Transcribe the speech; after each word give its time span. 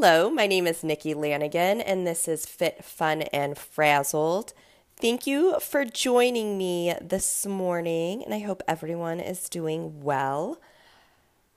Hello, 0.00 0.30
my 0.30 0.46
name 0.46 0.68
is 0.68 0.84
Nikki 0.84 1.12
Lanigan, 1.12 1.80
and 1.80 2.06
this 2.06 2.28
is 2.28 2.46
Fit, 2.46 2.84
Fun, 2.84 3.22
and 3.32 3.58
Frazzled. 3.58 4.52
Thank 4.96 5.26
you 5.26 5.58
for 5.58 5.84
joining 5.84 6.56
me 6.56 6.94
this 7.00 7.44
morning, 7.44 8.22
and 8.22 8.32
I 8.32 8.38
hope 8.38 8.62
everyone 8.68 9.18
is 9.18 9.48
doing 9.48 10.04
well. 10.04 10.60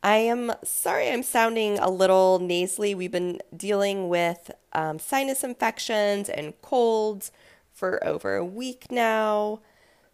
I 0.02 0.16
am 0.16 0.54
sorry 0.64 1.12
I'm 1.12 1.22
sounding 1.22 1.78
a 1.78 1.92
little 1.92 2.40
nasally. 2.40 2.96
We've 2.96 3.12
been 3.12 3.42
dealing 3.56 4.10
with 4.10 4.50
um, 4.74 4.98
sinus 4.98 5.44
infections 5.44 6.28
and 6.28 6.60
colds 6.64 7.32
for 7.72 8.04
over 8.04 8.38
a 8.38 8.44
week 8.44 8.88
now. 8.90 9.60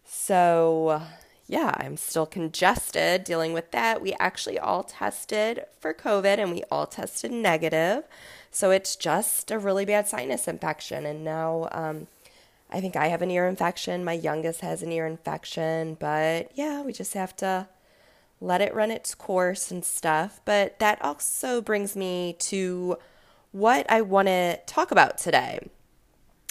So, 0.04 1.00
yeah, 1.48 1.74
I'm 1.78 1.96
still 1.96 2.26
congested 2.26 3.24
dealing 3.24 3.54
with 3.54 3.70
that. 3.70 4.02
We 4.02 4.12
actually 4.20 4.58
all 4.58 4.84
tested 4.84 5.64
for 5.80 5.94
COVID 5.94 6.38
and 6.38 6.52
we 6.52 6.62
all 6.70 6.86
tested 6.86 7.32
negative. 7.32 8.04
So 8.50 8.70
it's 8.70 8.96
just 8.96 9.50
a 9.50 9.58
really 9.58 9.86
bad 9.86 10.06
sinus 10.06 10.46
infection. 10.46 11.06
And 11.06 11.24
now 11.24 11.68
um, 11.72 12.06
I 12.70 12.82
think 12.82 12.96
I 12.96 13.06
have 13.08 13.22
an 13.22 13.30
ear 13.30 13.46
infection. 13.46 14.04
My 14.04 14.12
youngest 14.12 14.60
has 14.60 14.82
an 14.82 14.92
ear 14.92 15.06
infection. 15.06 15.96
But 15.98 16.50
yeah, 16.54 16.82
we 16.82 16.92
just 16.92 17.14
have 17.14 17.34
to 17.36 17.66
let 18.42 18.60
it 18.60 18.74
run 18.74 18.90
its 18.90 19.14
course 19.14 19.70
and 19.70 19.82
stuff. 19.82 20.42
But 20.44 20.78
that 20.80 21.02
also 21.02 21.62
brings 21.62 21.96
me 21.96 22.36
to 22.40 22.98
what 23.52 23.90
I 23.90 24.02
want 24.02 24.28
to 24.28 24.58
talk 24.66 24.90
about 24.90 25.16
today. 25.16 25.60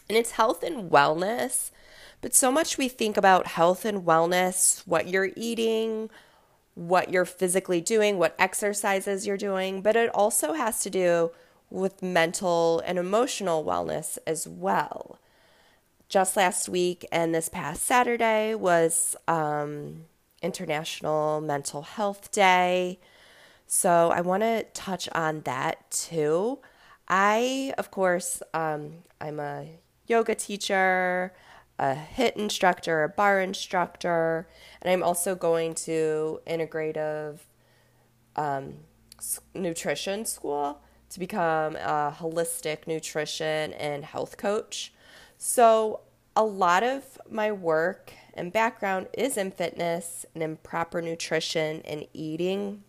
And 0.09 0.17
it's 0.17 0.31
health 0.31 0.63
and 0.63 0.89
wellness. 0.89 1.69
But 2.21 2.33
so 2.33 2.51
much 2.51 2.77
we 2.77 2.87
think 2.87 3.15
about 3.17 3.47
health 3.47 3.85
and 3.85 4.03
wellness, 4.03 4.81
what 4.87 5.07
you're 5.07 5.29
eating, 5.35 6.09
what 6.73 7.11
you're 7.11 7.25
physically 7.25 7.81
doing, 7.81 8.17
what 8.17 8.35
exercises 8.37 9.25
you're 9.25 9.37
doing, 9.37 9.81
but 9.81 9.95
it 9.95 10.09
also 10.13 10.53
has 10.53 10.81
to 10.81 10.89
do 10.89 11.31
with 11.69 12.01
mental 12.01 12.81
and 12.85 12.97
emotional 12.97 13.63
wellness 13.63 14.17
as 14.25 14.47
well. 14.47 15.19
Just 16.07 16.37
last 16.37 16.69
week 16.69 17.05
and 17.11 17.35
this 17.35 17.49
past 17.49 17.83
Saturday 17.83 18.55
was 18.55 19.15
um, 19.27 20.05
International 20.41 21.41
Mental 21.41 21.81
Health 21.81 22.31
Day. 22.31 22.99
So 23.65 24.11
I 24.11 24.21
want 24.21 24.43
to 24.43 24.63
touch 24.73 25.09
on 25.13 25.41
that 25.41 25.91
too. 25.91 26.59
I, 27.09 27.73
of 27.77 27.91
course, 27.91 28.41
um, 28.53 29.03
I'm 29.19 29.39
a 29.39 29.67
yoga 30.07 30.35
teacher 30.35 31.33
a 31.79 31.95
HIIT 31.95 32.35
instructor, 32.35 33.03
a 33.03 33.09
barre 33.09 33.43
instructor, 33.43 34.47
and 34.81 34.91
I'm 34.91 35.03
also 35.03 35.35
going 35.35 35.75
to 35.75 36.41
integrative 36.47 37.39
um, 38.35 38.75
nutrition 39.53 40.25
school 40.25 40.81
to 41.09 41.19
become 41.19 41.75
a 41.75 42.15
holistic 42.17 42.87
nutrition 42.87 43.73
and 43.73 44.03
health 44.03 44.37
coach. 44.37 44.93
So, 45.37 46.01
a 46.35 46.43
lot 46.43 46.83
of 46.83 47.17
my 47.29 47.51
work 47.51 48.13
and 48.33 48.53
background 48.53 49.07
is 49.13 49.37
in 49.37 49.51
fitness 49.51 50.25
and 50.33 50.43
in 50.43 50.57
proper 50.57 51.01
nutrition 51.01 51.81
and 51.83 52.05
eating. 52.13 52.83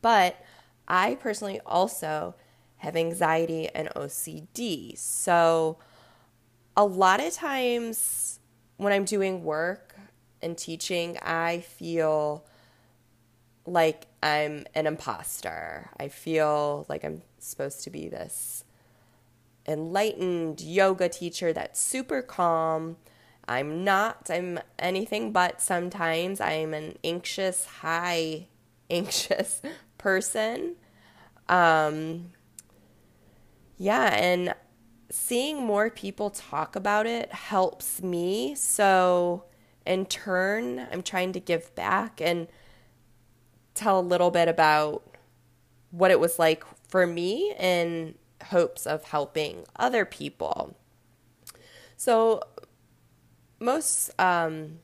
But 0.00 0.40
I 0.86 1.16
personally 1.16 1.60
also 1.66 2.36
have 2.78 2.94
anxiety 2.94 3.68
and 3.74 3.88
OCD. 3.96 4.96
So, 4.96 5.78
a 6.76 6.84
lot 6.84 7.20
of 7.20 7.32
times 7.32 8.38
when 8.76 8.92
I'm 8.92 9.04
doing 9.04 9.42
work 9.42 9.96
and 10.42 10.56
teaching, 10.56 11.18
I 11.22 11.60
feel 11.60 12.44
like 13.64 14.06
I'm 14.22 14.66
an 14.74 14.86
imposter. 14.86 15.90
I 15.98 16.08
feel 16.08 16.86
like 16.88 17.04
I'm 17.04 17.22
supposed 17.38 17.82
to 17.84 17.90
be 17.90 18.08
this 18.08 18.64
enlightened 19.68 20.60
yoga 20.60 21.08
teacher 21.08 21.52
that's 21.52 21.80
super 21.80 22.22
calm. 22.22 22.96
I'm 23.48 23.84
not. 23.84 24.30
I'm 24.30 24.60
anything 24.78 25.32
but 25.32 25.60
sometimes. 25.60 26.40
I'm 26.40 26.74
an 26.74 26.98
anxious, 27.02 27.64
high 27.64 28.46
anxious 28.90 29.62
person. 29.98 30.76
Um 31.48 32.32
yeah, 33.78 34.14
and 34.14 34.54
seeing 35.10 35.64
more 35.64 35.90
people 35.90 36.30
talk 36.30 36.76
about 36.76 37.06
it 37.06 37.32
helps 37.32 38.02
me. 38.02 38.54
So, 38.54 39.44
in 39.86 40.06
turn, 40.06 40.86
I'm 40.90 41.02
trying 41.02 41.32
to 41.32 41.40
give 41.40 41.74
back 41.74 42.20
and 42.20 42.48
tell 43.74 44.00
a 44.00 44.02
little 44.02 44.30
bit 44.30 44.48
about 44.48 45.02
what 45.90 46.10
it 46.10 46.18
was 46.18 46.38
like 46.38 46.64
for 46.88 47.06
me 47.06 47.54
in 47.58 48.16
hopes 48.46 48.86
of 48.86 49.04
helping 49.04 49.64
other 49.76 50.04
people. 50.04 50.76
So, 51.96 52.42
most 53.58 54.10
um, 54.18 54.80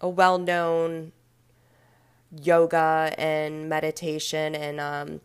a 0.00 0.08
well 0.08 0.38
known 0.38 1.12
yoga 2.42 3.14
and 3.16 3.68
meditation 3.68 4.54
and 4.54 4.80
um, 4.80 5.20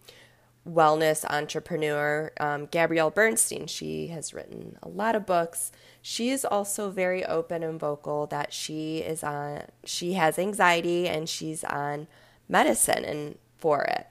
wellness 0.70 1.26
entrepreneur, 1.30 2.32
um, 2.40 2.68
Gabrielle 2.68 3.10
Bernstein. 3.10 3.68
She 3.68 4.08
has 4.08 4.34
written 4.34 4.78
a 4.84 4.88
lot 4.88 5.16
of 5.16 5.26
books. 5.26 5.72
She 6.02 6.30
is 6.30 6.46
also 6.46 6.90
very 6.92 7.26
open 7.26 7.64
and 7.64 7.80
vocal 7.80 8.28
that 8.28 8.54
she 8.54 9.00
is 9.00 9.24
on, 9.24 9.64
she 9.84 10.14
has 10.14 10.38
anxiety 10.38 11.08
and 11.08 11.28
she's 11.28 11.64
on 11.64 12.08
medicine 12.48 13.04
and 13.04 13.38
for 13.58 13.84
it, 13.84 14.08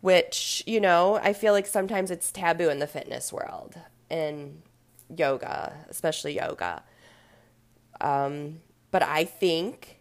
which, 0.00 0.62
you 0.66 0.80
know, 0.80 1.16
I 1.22 1.32
feel 1.32 1.52
like 1.52 1.66
sometimes 1.66 2.10
it's 2.10 2.32
taboo 2.32 2.68
in 2.68 2.78
the 2.78 2.86
fitness 2.86 3.32
world 3.32 3.76
in 4.10 4.62
yoga, 5.16 5.74
especially 5.88 6.36
yoga. 6.36 6.82
Um, 8.00 8.60
but 8.90 9.02
I 9.02 9.24
think 9.24 10.00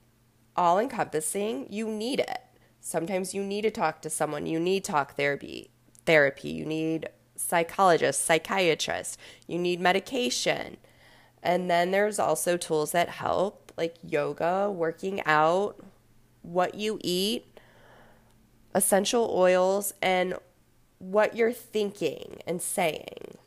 all 0.56 0.80
encompassing, 0.80 1.68
you 1.70 1.88
need 1.88 2.20
it 2.20 2.47
Sometimes 2.88 3.34
you 3.34 3.44
need 3.44 3.64
to 3.64 3.70
talk 3.70 4.02
to 4.02 4.10
someone. 4.10 4.46
You 4.46 4.62
need 4.62 4.86
talk 4.86 5.18
therapy. 5.18 5.72
Therapy. 6.06 6.52
You 6.52 6.66
need 6.66 7.10
psychologists, 7.36 8.24
psychiatrists. 8.24 9.18
You 9.46 9.60
need 9.60 9.82
medication. 9.82 10.78
And 11.44 11.70
then 11.70 11.92
there's 11.92 12.18
also 12.18 12.56
tools 12.56 12.94
that 12.94 13.10
help, 13.10 13.74
like 13.76 13.96
yoga, 14.02 14.72
working 14.72 15.22
out, 15.26 15.84
what 16.44 16.76
you 16.76 16.98
eat, 17.04 17.60
essential 18.74 19.30
oils, 19.36 19.94
and 20.02 20.36
what 21.00 21.36
you're 21.36 21.52
thinking 21.52 22.42
and 22.48 22.62
saying. 22.62 23.38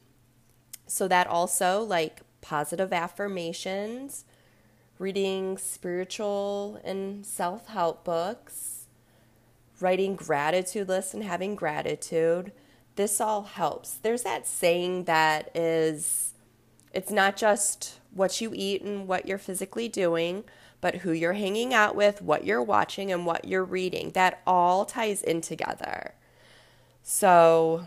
So 0.87 1.09
that 1.09 1.27
also 1.27 1.83
like 1.83 2.21
positive 2.43 2.93
affirmations, 2.93 4.27
reading 4.99 5.57
spiritual 5.57 6.79
and 6.85 7.25
self-help 7.25 8.05
books, 8.05 8.80
writing 9.81 10.17
gratitude 10.17 10.89
lists 10.89 11.15
and 11.15 11.25
having 11.25 11.55
gratitude. 11.55 12.53
This 12.97 13.21
all 13.21 13.43
helps. 13.43 13.95
There's 13.95 14.23
that 14.23 14.47
saying 14.47 15.05
that 15.05 15.51
is 15.57 16.35
it's 16.93 17.11
not 17.11 17.37
just 17.37 18.01
what 18.13 18.41
you 18.41 18.53
eat 18.55 18.83
and 18.83 19.07
what 19.07 19.27
you're 19.27 19.39
physically 19.39 19.89
doing, 19.89 20.45
but 20.81 20.97
who 20.97 21.13
you're 21.13 21.35
hanging 21.35 21.73
out 21.73 21.95
with, 21.95 22.21
what 22.23 22.45
you're 22.45 22.63
watching, 22.63 23.13
and 23.13 23.27
what 23.27 23.47
you're 23.47 23.65
reading. 23.65 24.11
That 24.11 24.41
all 24.47 24.85
ties 24.85 25.23
in 25.23 25.41
together. 25.41 26.15
So, 27.03 27.87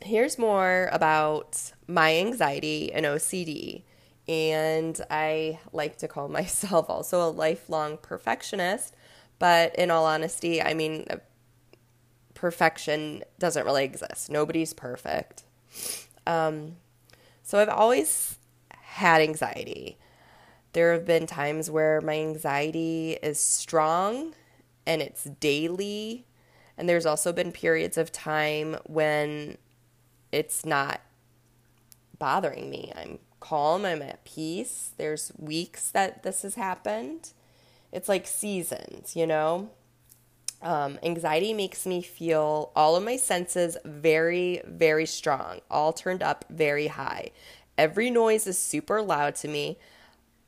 here's 0.00 0.38
more 0.38 0.88
about 0.92 1.72
my 1.86 2.16
anxiety 2.16 2.92
and 2.92 3.06
OCD. 3.06 3.82
And 4.28 5.00
I 5.10 5.60
like 5.72 5.98
to 5.98 6.08
call 6.08 6.28
myself 6.40 6.90
also 6.90 7.26
a 7.26 7.30
lifelong 7.30 7.98
perfectionist 7.98 8.94
but 9.42 9.74
in 9.74 9.90
all 9.90 10.06
honesty, 10.06 10.62
I 10.62 10.72
mean, 10.72 11.04
perfection 12.32 13.24
doesn't 13.40 13.66
really 13.66 13.82
exist. 13.82 14.30
Nobody's 14.30 14.72
perfect. 14.72 15.42
Um, 16.28 16.76
so 17.42 17.58
I've 17.58 17.68
always 17.68 18.38
had 18.70 19.20
anxiety. 19.20 19.98
There 20.74 20.92
have 20.92 21.04
been 21.04 21.26
times 21.26 21.72
where 21.72 22.00
my 22.00 22.14
anxiety 22.20 23.18
is 23.20 23.40
strong 23.40 24.34
and 24.86 25.02
it's 25.02 25.24
daily. 25.24 26.24
And 26.78 26.88
there's 26.88 27.04
also 27.04 27.32
been 27.32 27.50
periods 27.50 27.98
of 27.98 28.12
time 28.12 28.76
when 28.86 29.58
it's 30.30 30.64
not 30.64 31.00
bothering 32.16 32.70
me. 32.70 32.92
I'm 32.94 33.18
calm, 33.40 33.84
I'm 33.84 34.02
at 34.02 34.24
peace. 34.24 34.92
There's 34.98 35.32
weeks 35.36 35.90
that 35.90 36.22
this 36.22 36.42
has 36.42 36.54
happened. 36.54 37.32
It's 37.92 38.08
like 38.08 38.26
seasons, 38.26 39.14
you 39.14 39.26
know? 39.26 39.70
Um, 40.62 40.98
anxiety 41.02 41.52
makes 41.52 41.86
me 41.86 42.02
feel 42.02 42.70
all 42.76 42.96
of 42.96 43.02
my 43.02 43.16
senses 43.16 43.76
very, 43.84 44.62
very 44.64 45.06
strong, 45.06 45.60
all 45.70 45.92
turned 45.92 46.22
up 46.22 46.44
very 46.48 46.86
high. 46.86 47.30
Every 47.76 48.10
noise 48.10 48.46
is 48.46 48.58
super 48.58 49.02
loud 49.02 49.34
to 49.36 49.48
me. 49.48 49.78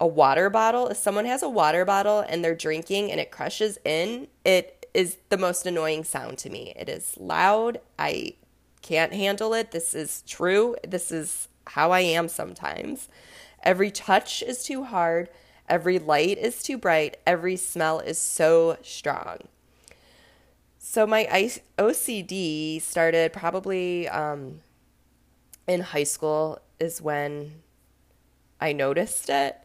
A 0.01 0.07
water 0.07 0.51
bottle, 0.51 0.89
if 0.89 0.97
someone 0.97 1.25
has 1.25 1.43
a 1.43 1.49
water 1.49 1.85
bottle 1.85 2.21
and 2.21 2.45
they're 2.45 2.55
drinking 2.55 3.11
and 3.11 3.21
it 3.21 3.31
crushes 3.31 3.79
in, 3.85 4.29
it 4.45 4.87
is 4.95 5.19
the 5.29 5.39
most 5.39 5.67
annoying 5.67 6.05
sound 6.05 6.39
to 6.39 6.51
me. 6.51 6.73
It 6.77 6.89
is 6.89 7.17
loud. 7.19 7.81
I 7.99 8.35
can't 8.83 9.13
handle 9.13 9.53
it. 9.55 9.73
This 9.73 9.95
is 9.95 10.23
true. 10.27 10.77
This 10.87 11.11
is 11.11 11.49
how 11.69 11.91
I 11.91 12.01
am 12.01 12.29
sometimes. 12.29 13.09
Every 13.63 13.91
touch 13.91 14.43
is 14.43 14.63
too 14.63 14.85
hard. 14.85 15.29
Every 15.69 15.99
light 15.99 16.39
is 16.39 16.63
too 16.63 16.77
bright. 16.77 17.17
Every 17.27 17.57
smell 17.57 18.01
is 18.01 18.19
so 18.19 18.77
strong. 18.83 19.39
So 20.79 21.07
my 21.07 21.25
OCD 21.79 22.81
started 22.81 23.33
probably 23.33 24.09
um, 24.09 24.61
in 25.67 25.81
high 25.81 26.05
school, 26.05 26.61
is 26.79 27.01
when 27.01 27.63
I 28.61 28.73
noticed 28.73 29.31
it. 29.31 29.59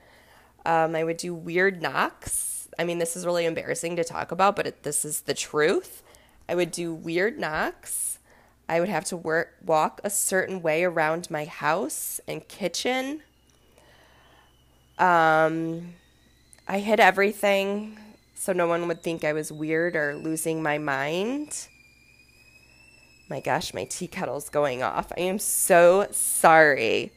Um, 0.66 0.96
I 0.96 1.04
would 1.04 1.18
do 1.18 1.34
weird 1.34 1.81
knocks. 1.81 2.69
I 2.78 2.84
mean, 2.84 3.00
this 3.00 3.16
is 3.16 3.25
really 3.25 3.45
embarrassing 3.45 3.95
to 3.98 4.04
talk 4.04 4.31
about, 4.31 4.56
but 4.56 4.68
it, 4.68 4.84
this 4.84 5.04
is 5.04 5.22
the 5.22 5.34
truth. 5.34 6.04
I 6.48 6.56
would 6.56 6.72
do 6.72 6.94
weird 6.94 7.38
knocks. 7.38 8.19
I 8.68 8.80
would 8.80 8.90
have 8.90 9.06
to 9.06 9.18
work, 9.18 9.56
walk 9.66 10.00
a 10.04 10.10
certain 10.10 10.62
way 10.62 10.84
around 10.84 11.30
my 11.30 11.45
house 11.45 12.19
and 12.28 12.48
kitchen. 12.48 13.22
Um, 15.00 15.94
I 16.68 16.80
hid 16.80 17.00
everything 17.00 17.98
so 18.40 18.54
no 18.54 18.68
one 18.68 18.88
would 18.88 19.04
think 19.04 19.25
I 19.25 19.34
was 19.34 19.51
weird 19.51 19.98
or 19.98 20.16
losing 20.16 20.63
my 20.63 20.78
mind. 20.78 21.68
My 23.30 23.42
gosh, 23.42 23.74
my 23.74 23.84
tea 23.84 24.07
kettle's 24.07 24.48
going 24.48 24.81
off. 24.81 25.12
I 25.18 25.19
am 25.24 25.40
so 25.40 26.07
sorry. 26.12 27.12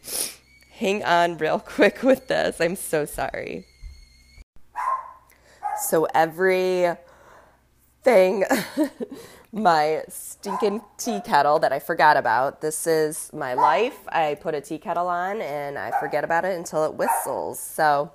Hang 0.73 1.05
on 1.05 1.38
real 1.38 1.58
quick 1.64 2.02
with 2.02 2.26
this. 2.26 2.61
I'm 2.61 2.75
so 2.75 3.05
sorry. 3.05 3.67
So 5.81 6.08
every 6.12 6.96
thing 8.02 8.44
my 9.52 10.02
stinking 10.08 10.81
tea 10.96 11.20
kettle 11.20 11.58
that 11.58 11.72
I 11.72 11.78
forgot 11.78 12.16
about. 12.16 12.62
This 12.62 12.87
is 12.87 13.31
my 13.34 13.52
life. 13.52 13.99
I 14.08 14.37
put 14.40 14.54
a 14.54 14.60
tea 14.62 14.78
kettle 14.78 15.08
on 15.08 15.43
and 15.43 15.78
I 15.78 15.93
forget 16.00 16.25
about 16.25 16.44
it 16.44 16.56
until 16.56 16.84
it 16.84 16.94
whistles. 16.94 17.60
So, 17.60 18.12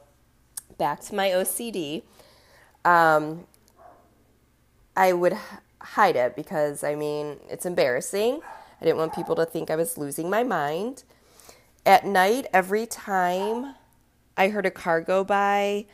back 0.77 0.99
to 1.01 1.15
my 1.15 1.29
OCD. 1.29 2.01
Um, 2.83 3.45
I 4.95 5.13
would 5.13 5.37
hide 5.79 6.15
it 6.15 6.35
because 6.35 6.83
I 6.83 6.95
mean, 6.95 7.37
it's 7.49 7.65
embarrassing. 7.65 8.41
I 8.81 8.85
didn't 8.85 8.97
want 8.97 9.13
people 9.13 9.35
to 9.35 9.45
think 9.45 9.69
I 9.69 9.75
was 9.75 9.97
losing 9.97 10.29
my 10.29 10.43
mind. 10.43 11.03
At 11.85 12.05
night, 12.05 12.47
every 12.51 12.85
time 12.85 13.75
I 14.35 14.49
heard 14.49 14.65
a 14.65 14.71
car 14.71 15.01
go 15.01 15.23
by, 15.23 15.85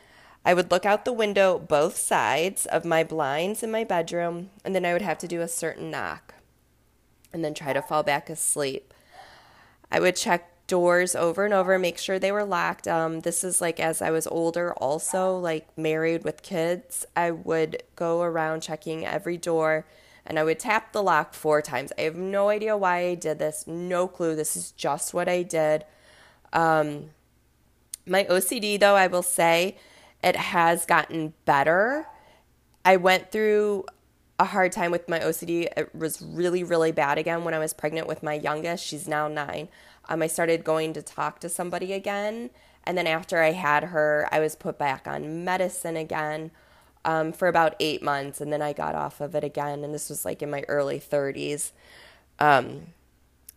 I 0.44 0.54
would 0.54 0.70
look 0.70 0.84
out 0.84 1.04
the 1.04 1.12
window 1.12 1.58
both 1.58 1.96
sides 1.96 2.66
of 2.66 2.84
my 2.84 3.02
blinds 3.02 3.62
in 3.62 3.70
my 3.70 3.84
bedroom, 3.84 4.50
and 4.64 4.74
then 4.74 4.84
I 4.84 4.92
would 4.92 5.02
have 5.02 5.18
to 5.18 5.28
do 5.28 5.40
a 5.40 5.48
certain 5.48 5.90
knock 5.90 6.34
and 7.32 7.44
then 7.44 7.54
try 7.54 7.72
to 7.72 7.82
fall 7.82 8.02
back 8.02 8.28
asleep. 8.28 8.92
I 9.90 10.00
would 10.00 10.16
check 10.16 10.50
doors 10.66 11.14
over 11.14 11.44
and 11.44 11.52
over, 11.52 11.78
make 11.78 11.98
sure 11.98 12.18
they 12.18 12.32
were 12.32 12.44
locked. 12.44 12.88
Um, 12.88 13.20
this 13.20 13.44
is 13.44 13.60
like 13.60 13.80
as 13.80 14.00
I 14.00 14.10
was 14.10 14.26
older, 14.26 14.72
also 14.74 15.36
like 15.36 15.66
married 15.76 16.24
with 16.24 16.42
kids, 16.42 17.04
I 17.16 17.30
would 17.30 17.82
go 17.96 18.22
around 18.22 18.62
checking 18.62 19.04
every 19.04 19.36
door 19.36 19.86
and 20.26 20.38
I 20.38 20.44
would 20.44 20.58
tap 20.58 20.92
the 20.92 21.02
lock 21.02 21.34
four 21.34 21.60
times. 21.60 21.92
I 21.98 22.02
have 22.02 22.16
no 22.16 22.48
idea 22.48 22.76
why 22.76 22.98
I 23.08 23.14
did 23.14 23.38
this, 23.38 23.66
no 23.66 24.08
clue. 24.08 24.34
This 24.34 24.56
is 24.56 24.70
just 24.72 25.12
what 25.12 25.28
I 25.28 25.42
did. 25.42 25.84
Um, 26.52 27.10
my 28.06 28.24
OCD, 28.24 28.80
though, 28.80 28.96
I 28.96 29.06
will 29.06 29.22
say, 29.22 29.76
it 30.24 30.36
has 30.36 30.86
gotten 30.86 31.34
better. 31.44 32.06
I 32.84 32.96
went 32.96 33.30
through 33.30 33.84
a 34.38 34.44
hard 34.44 34.72
time 34.72 34.90
with 34.90 35.08
my 35.08 35.20
OCD. 35.20 35.68
It 35.76 35.94
was 35.94 36.20
really, 36.22 36.64
really 36.64 36.92
bad 36.92 37.18
again 37.18 37.44
when 37.44 37.54
I 37.54 37.58
was 37.58 37.74
pregnant 37.74 38.08
with 38.08 38.22
my 38.22 38.34
youngest. 38.34 38.84
She's 38.84 39.06
now 39.06 39.28
nine. 39.28 39.68
Um, 40.08 40.22
I 40.22 40.26
started 40.26 40.64
going 40.64 40.94
to 40.94 41.02
talk 41.02 41.40
to 41.40 41.48
somebody 41.48 41.92
again. 41.92 42.50
And 42.84 42.98
then 42.98 43.06
after 43.06 43.40
I 43.40 43.52
had 43.52 43.84
her, 43.84 44.28
I 44.32 44.40
was 44.40 44.56
put 44.56 44.78
back 44.78 45.06
on 45.06 45.44
medicine 45.44 45.96
again 45.96 46.50
um, 47.04 47.32
for 47.32 47.48
about 47.48 47.76
eight 47.78 48.02
months. 48.02 48.40
And 48.40 48.52
then 48.52 48.62
I 48.62 48.72
got 48.72 48.94
off 48.94 49.20
of 49.20 49.34
it 49.34 49.44
again. 49.44 49.84
And 49.84 49.94
this 49.94 50.08
was 50.08 50.24
like 50.24 50.42
in 50.42 50.50
my 50.50 50.64
early 50.68 50.98
30s. 50.98 51.72
Um, 52.38 52.88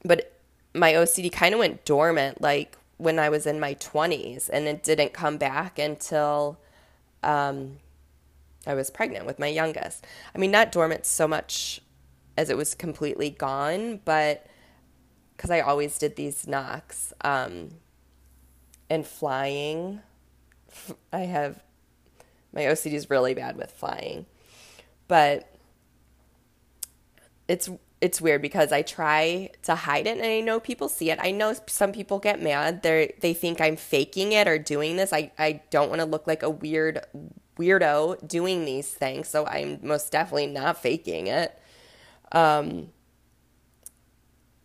but 0.03 0.39
my 0.73 0.93
OCD 0.93 1.31
kind 1.31 1.53
of 1.53 1.59
went 1.59 1.85
dormant. 1.85 2.41
Like 2.41 2.76
when 2.97 3.19
I 3.19 3.29
was 3.29 3.45
in 3.45 3.59
my 3.59 3.75
20s, 3.75 4.49
and 4.51 4.67
it 4.67 4.83
didn't 4.83 5.13
come 5.13 5.37
back 5.37 5.79
until 5.79 6.59
um, 7.23 7.77
I 8.65 8.73
was 8.73 8.89
pregnant 8.89 9.25
with 9.25 9.39
my 9.39 9.47
youngest. 9.47 10.05
I 10.33 10.37
mean, 10.37 10.51
not 10.51 10.71
dormant 10.71 11.05
so 11.05 11.27
much 11.27 11.81
as 12.37 12.49
it 12.49 12.57
was 12.57 12.75
completely 12.75 13.29
gone, 13.29 14.01
but 14.03 14.45
because 15.35 15.49
I 15.51 15.61
always 15.61 15.97
did 15.97 16.15
these 16.15 16.47
knocks 16.47 17.13
um, 17.21 17.69
and 18.89 19.05
flying. 19.05 20.01
I 21.13 21.19
have 21.19 21.63
my 22.53 22.61
OCD 22.63 22.93
is 22.93 23.09
really 23.09 23.33
bad 23.33 23.57
with 23.57 23.71
flying, 23.71 24.25
but 25.07 25.53
it's 27.47 27.69
it's 27.99 28.21
weird 28.21 28.41
because 28.41 28.71
I 28.71 28.83
try 28.83 29.49
to 29.63 29.75
hide 29.75 30.05
it 30.05 30.17
and 30.17 30.25
I 30.25 30.41
know 30.41 30.59
people 30.59 30.87
see 30.87 31.09
it. 31.09 31.19
I 31.21 31.31
know 31.31 31.55
some 31.67 31.91
people 31.91 32.19
get 32.19 32.41
mad. 32.41 32.83
They 32.83 33.15
they 33.21 33.33
think 33.33 33.59
I'm 33.59 33.75
faking 33.75 34.33
it 34.33 34.47
or 34.47 34.57
doing 34.59 34.97
this. 34.97 35.11
I, 35.11 35.31
I 35.39 35.61
don't 35.71 35.89
want 35.89 36.01
to 36.01 36.05
look 36.05 36.27
like 36.27 36.43
a 36.43 36.49
weird 36.49 37.01
weirdo 37.57 38.27
doing 38.27 38.65
these 38.65 38.93
things. 38.93 39.27
So 39.27 39.45
I'm 39.47 39.79
most 39.81 40.11
definitely 40.11 40.47
not 40.47 40.81
faking 40.81 41.27
it. 41.27 41.59
Um 42.31 42.89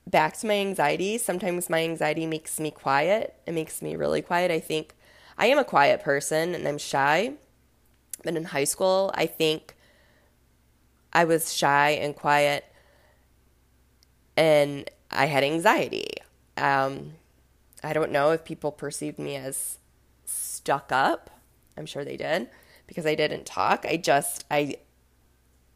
back 0.06 0.36
to 0.38 0.46
my 0.46 0.58
anxiety. 0.58 1.16
Sometimes 1.16 1.70
my 1.70 1.82
anxiety 1.82 2.26
makes 2.26 2.60
me 2.60 2.70
quiet. 2.70 3.34
It 3.46 3.52
makes 3.52 3.80
me 3.80 3.96
really 3.96 4.20
quiet. 4.20 4.50
I 4.50 4.60
think 4.60 4.94
I 5.38 5.46
am 5.46 5.58
a 5.58 5.64
quiet 5.64 6.02
person 6.02 6.54
and 6.54 6.68
I'm 6.68 6.76
shy. 6.76 7.32
But 8.22 8.36
in 8.36 8.44
high 8.44 8.64
school, 8.64 9.10
I 9.14 9.24
think 9.26 9.74
I 11.14 11.24
was 11.24 11.52
shy 11.52 11.90
and 11.90 12.14
quiet 12.14 12.66
and 14.36 14.88
I 15.10 15.26
had 15.26 15.44
anxiety. 15.44 16.08
Um, 16.56 17.12
I 17.82 17.92
don't 17.92 18.12
know 18.12 18.30
if 18.30 18.44
people 18.44 18.72
perceived 18.72 19.18
me 19.18 19.36
as 19.36 19.78
stuck 20.24 20.92
up. 20.92 21.30
I'm 21.76 21.86
sure 21.86 22.04
they 22.04 22.16
did 22.16 22.48
because 22.86 23.06
I 23.06 23.14
didn't 23.14 23.46
talk. 23.46 23.84
I 23.88 23.96
just 23.96 24.44
I 24.50 24.76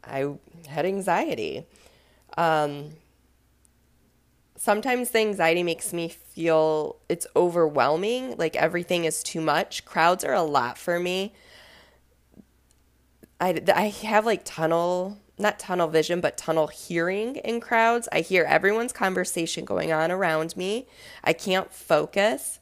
I 0.03 0.35
had 0.67 0.85
anxiety. 0.85 1.65
Um, 2.37 2.91
sometimes 4.55 5.09
the 5.09 5.19
anxiety 5.19 5.63
makes 5.63 5.93
me 5.93 6.09
feel 6.09 6.97
it's 7.09 7.27
overwhelming, 7.35 8.35
like 8.37 8.55
everything 8.55 9.05
is 9.05 9.23
too 9.23 9.41
much. 9.41 9.85
Crowds 9.85 10.23
are 10.23 10.33
a 10.33 10.43
lot 10.43 10.77
for 10.77 10.99
me. 10.99 11.33
I 13.39 13.61
I 13.73 13.87
have 14.07 14.25
like 14.25 14.41
tunnel 14.43 15.17
not 15.37 15.59
tunnel 15.59 15.87
vision, 15.87 16.19
but 16.19 16.37
tunnel 16.37 16.67
hearing 16.67 17.35
in 17.37 17.59
crowds. 17.59 18.09
I 18.11 18.21
hear 18.21 18.43
everyone's 18.43 18.93
conversation 18.93 19.65
going 19.65 19.91
on 19.91 20.11
around 20.11 20.57
me. 20.57 20.87
I 21.23 21.33
can't 21.33 21.71
focus. 21.71 22.59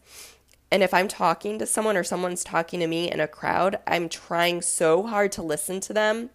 And 0.72 0.84
if 0.84 0.94
I'm 0.94 1.08
talking 1.08 1.58
to 1.60 1.65
someone 1.65 1.96
or 1.96 2.03
someone's 2.03 2.44
talking 2.44 2.79
to 2.82 2.88
me 2.88 3.10
in 3.10 3.20
a 3.20 3.27
crowd, 3.27 3.77
I'm 3.88 4.10
trying 4.10 4.62
so 4.62 5.03
hard 5.03 5.32
to 5.34 5.41
listen 5.41 5.79
to 5.82 5.94
them, 5.94 6.32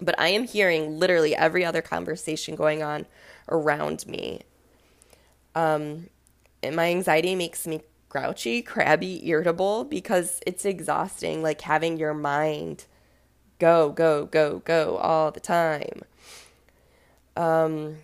but 0.00 0.18
I 0.18 0.28
am 0.28 0.44
hearing 0.44 0.98
literally 0.98 1.34
every 1.34 1.64
other 1.64 1.82
conversation 1.82 2.54
going 2.54 2.82
on 2.82 3.06
around 3.48 4.06
me. 4.06 4.42
Um, 5.54 6.08
and 6.62 6.76
my 6.76 6.90
anxiety 6.90 7.34
makes 7.34 7.66
me 7.66 7.80
grouchy, 8.08 8.62
crabby, 8.62 9.26
irritable 9.28 9.84
because 9.84 10.40
it's 10.46 10.64
exhausting, 10.64 11.42
like 11.42 11.62
having 11.62 11.96
your 11.96 12.14
mind 12.14 12.84
go, 13.58 13.90
go, 13.90 14.26
go, 14.26 14.60
go 14.60 14.96
all 14.96 15.30
the 15.30 15.40
time. 15.40 16.02
Um, 17.36 17.96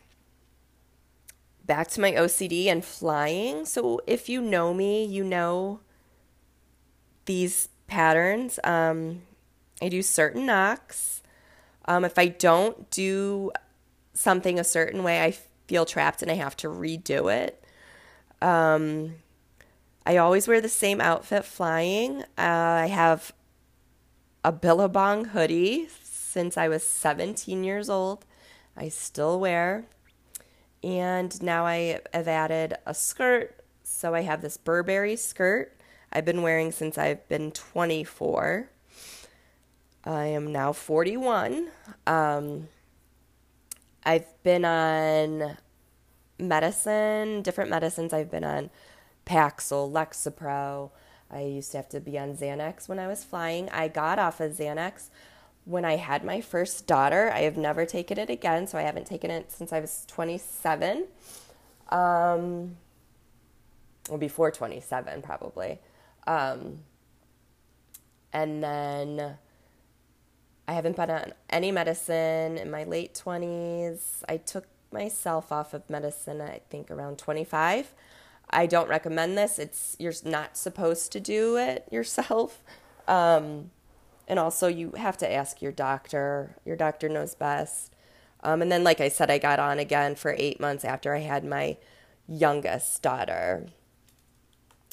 back 1.64 1.88
to 1.88 2.00
my 2.00 2.12
OCD 2.12 2.66
and 2.66 2.85
flying. 2.85 3.64
So 3.64 4.00
if 4.07 4.28
you 4.28 4.40
know 4.40 4.75
me, 4.75 5.04
you 5.04 5.23
know 5.23 5.80
these 7.26 7.69
patterns. 7.87 8.59
Um, 8.64 9.23
I 9.80 9.88
do 9.88 10.02
certain 10.02 10.47
knocks. 10.47 11.23
Um, 11.85 12.04
if 12.04 12.19
I 12.19 12.26
don't 12.26 12.90
do 12.90 13.52
something 14.14 14.59
a 14.59 14.64
certain 14.64 15.02
way, 15.02 15.23
I 15.23 15.37
feel 15.66 15.85
trapped 15.85 16.23
and 16.23 16.30
I 16.30 16.35
have 16.35 16.57
to 16.59 16.69
redo 16.69 17.33
it. 17.33 17.62
Um, 18.42 19.14
I 20.04 20.16
always 20.16 20.49
wear 20.49 20.61
the 20.61 20.69
same 20.69 21.00
outfit 21.00 21.45
flying. 21.45 22.23
Uh, 22.37 22.83
I 22.83 22.87
have 22.87 23.33
a 24.44 24.52
Billabong 24.52 25.26
hoodie 25.26 25.88
since 26.02 26.56
I 26.56 26.68
was 26.68 26.82
17 26.82 27.64
years 27.64 27.90
old. 27.90 28.25
I 28.76 28.88
still 28.88 29.38
wear. 29.38 29.85
And 30.82 31.40
now 31.42 31.66
I 31.66 32.00
have 32.14 32.28
added 32.28 32.75
a 32.87 32.94
skirt. 32.94 33.56
So 33.82 34.14
I 34.14 34.23
have 34.23 34.40
this 34.40 34.56
Burberry 34.56 35.16
skirt 35.16 35.76
I've 36.12 36.25
been 36.25 36.42
wearing 36.42 36.73
since 36.73 36.99
I've 36.99 37.26
been 37.28 37.52
24. 37.52 38.68
I 40.04 40.25
am 40.26 40.50
now 40.50 40.73
41. 40.73 41.68
Um, 42.06 42.68
I've 44.04 44.42
been 44.42 44.64
on 44.64 45.59
medicine, 46.38 47.42
different 47.42 47.70
medicines 47.70 48.12
I've 48.12 48.30
been 48.30 48.44
on 48.44 48.70
Paxil, 49.26 49.90
Lexapro. 49.90 50.90
I 51.30 51.42
used 51.42 51.70
to 51.72 51.78
have 51.78 51.88
to 51.90 52.00
be 52.00 52.18
on 52.18 52.37
Xanax 52.37 52.88
when 52.88 52.99
I 52.99 53.06
was 53.06 53.25
flying. 53.25 53.68
I 53.70 53.88
got 53.88 54.18
off 54.18 54.40
of 54.40 54.52
Xanax 54.52 55.08
when 55.64 55.84
I 55.84 55.96
had 55.96 56.25
my 56.25 56.40
first 56.40 56.87
daughter. 56.87 57.30
I 57.32 57.40
have 57.40 57.56
never 57.56 57.87
taken 57.87 58.18
it 58.18 58.30
again, 58.30 58.66
so 58.66 58.78
I 58.78 58.82
haven't 58.82 59.06
taken 59.06 59.30
it 59.30 59.52
since 59.52 59.72
I 59.72 59.80
was 59.80 60.04
27. 60.08 61.06
Um, 61.90 62.76
well, 64.08 64.18
before 64.18 64.50
27, 64.50 65.22
probably. 65.22 65.78
Um, 66.26 66.80
and 68.32 68.62
then 68.62 69.37
I 70.66 70.72
haven't 70.72 70.96
been 70.96 71.10
on 71.10 71.32
any 71.49 71.72
medicine 71.72 72.58
in 72.58 72.70
my 72.70 72.84
late 72.84 73.14
20s. 73.14 74.22
I 74.28 74.37
took 74.37 74.66
myself 74.92 75.52
off 75.52 75.75
of 75.75 75.88
medicine, 75.88 76.40
I 76.40 76.60
think, 76.70 76.90
around 76.90 77.18
25. 77.18 77.92
I 78.50 78.66
don't 78.66 78.88
recommend 78.88 79.38
this. 79.38 79.59
It's 79.59 79.97
you're 79.99 80.12
not 80.25 80.57
supposed 80.57 81.12
to 81.12 81.21
do 81.21 81.57
it 81.57 81.87
yourself. 81.90 82.62
Um, 83.09 83.71
and 84.28 84.38
also, 84.38 84.69
you 84.69 84.92
have 84.92 85.16
to 85.19 85.33
ask 85.33 85.61
your 85.61 85.73
doctor. 85.73 86.57
Your 86.64 86.76
doctor 86.76 87.09
knows 87.09 87.35
best. 87.35 87.92
Um, 88.42 88.62
and 88.62 88.71
then, 88.71 88.85
like 88.85 89.00
I 89.00 89.09
said, 89.09 89.30
I 89.30 89.38
got 89.38 89.59
on 89.59 89.78
again 89.78 90.14
for 90.14 90.35
eight 90.38 90.61
months 90.61 90.85
after 90.85 91.14
I 91.14 91.19
had 91.19 91.45
my 91.45 91.76
youngest 92.28 93.02
daughter. 93.02 93.66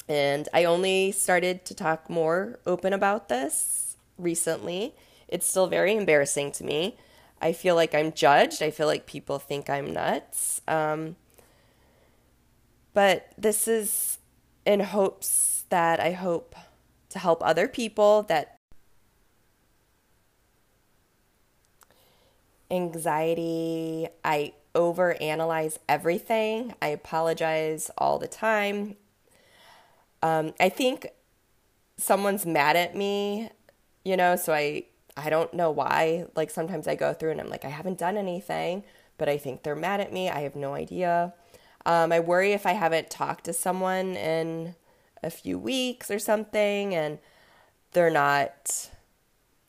And 0.08 0.48
I 0.52 0.64
only 0.64 1.12
started 1.12 1.64
to 1.66 1.74
talk 1.74 2.10
more 2.10 2.58
open 2.66 2.92
about 2.92 3.28
this 3.28 3.96
recently. 4.18 4.94
It's 5.28 5.46
still 5.46 5.66
very 5.66 5.94
embarrassing 5.94 6.52
to 6.52 6.64
me. 6.64 6.96
I 7.40 7.52
feel 7.52 7.74
like 7.74 7.94
I'm 7.94 8.12
judged. 8.12 8.62
I 8.62 8.70
feel 8.70 8.86
like 8.86 9.06
people 9.06 9.38
think 9.38 9.70
I'm 9.70 9.92
nuts. 9.92 10.60
Um, 10.66 11.16
but 12.98 13.28
this 13.38 13.68
is 13.68 14.18
in 14.66 14.80
hopes 14.80 15.62
that 15.68 16.00
I 16.00 16.10
hope 16.10 16.56
to 17.10 17.20
help 17.20 17.40
other 17.44 17.68
people 17.68 18.24
that 18.24 18.56
anxiety. 22.72 24.08
I 24.24 24.52
overanalyze 24.74 25.78
everything. 25.88 26.74
I 26.82 26.88
apologize 26.88 27.88
all 27.96 28.18
the 28.18 28.26
time. 28.26 28.96
Um, 30.20 30.52
I 30.58 30.68
think 30.68 31.06
someone's 31.98 32.44
mad 32.44 32.74
at 32.74 32.96
me, 32.96 33.48
you 34.04 34.16
know, 34.16 34.34
so 34.34 34.52
I 34.52 34.86
I 35.16 35.30
don't 35.30 35.54
know 35.54 35.70
why. 35.70 36.26
Like 36.34 36.50
sometimes 36.50 36.88
I 36.88 36.96
go 36.96 37.12
through 37.12 37.30
and 37.30 37.40
I'm 37.40 37.48
like, 37.48 37.64
I 37.64 37.68
haven't 37.68 37.98
done 37.98 38.16
anything, 38.16 38.82
but 39.18 39.28
I 39.28 39.38
think 39.38 39.62
they're 39.62 39.76
mad 39.76 40.00
at 40.00 40.12
me. 40.12 40.28
I 40.28 40.40
have 40.40 40.56
no 40.56 40.74
idea. 40.74 41.32
Um, 41.88 42.12
I 42.12 42.20
worry 42.20 42.52
if 42.52 42.66
I 42.66 42.72
haven't 42.72 43.08
talked 43.08 43.44
to 43.46 43.54
someone 43.54 44.14
in 44.14 44.74
a 45.22 45.30
few 45.30 45.58
weeks 45.58 46.10
or 46.10 46.18
something 46.18 46.94
and 46.94 47.18
they're 47.92 48.10
not 48.10 48.90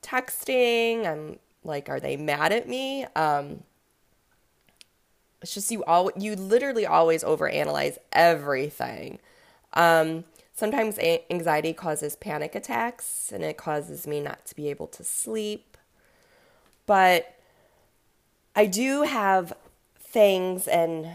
texting. 0.03 1.07
I'm 1.07 1.39
like, 1.63 1.88
are 1.88 2.01
they 2.01 2.17
mad 2.17 2.51
at 2.51 2.67
me? 2.67 3.05
Um, 3.15 3.63
it's 5.41 5.53
just 5.53 5.71
you 5.71 5.81
all 5.85 6.11
you 6.17 6.35
literally 6.35 6.85
always 6.85 7.23
overanalyze 7.23 7.97
everything. 8.11 9.19
Um, 9.73 10.25
sometimes 10.53 10.99
anxiety 10.99 11.71
causes 11.71 12.17
panic 12.17 12.53
attacks 12.53 13.31
and 13.31 13.45
it 13.45 13.55
causes 13.55 14.05
me 14.05 14.19
not 14.19 14.45
to 14.47 14.55
be 14.57 14.69
able 14.69 14.88
to 14.88 15.05
sleep. 15.05 15.77
But 16.85 17.33
I 18.57 18.65
do 18.65 19.03
have 19.03 19.53
things 19.97 20.67
and 20.67 21.07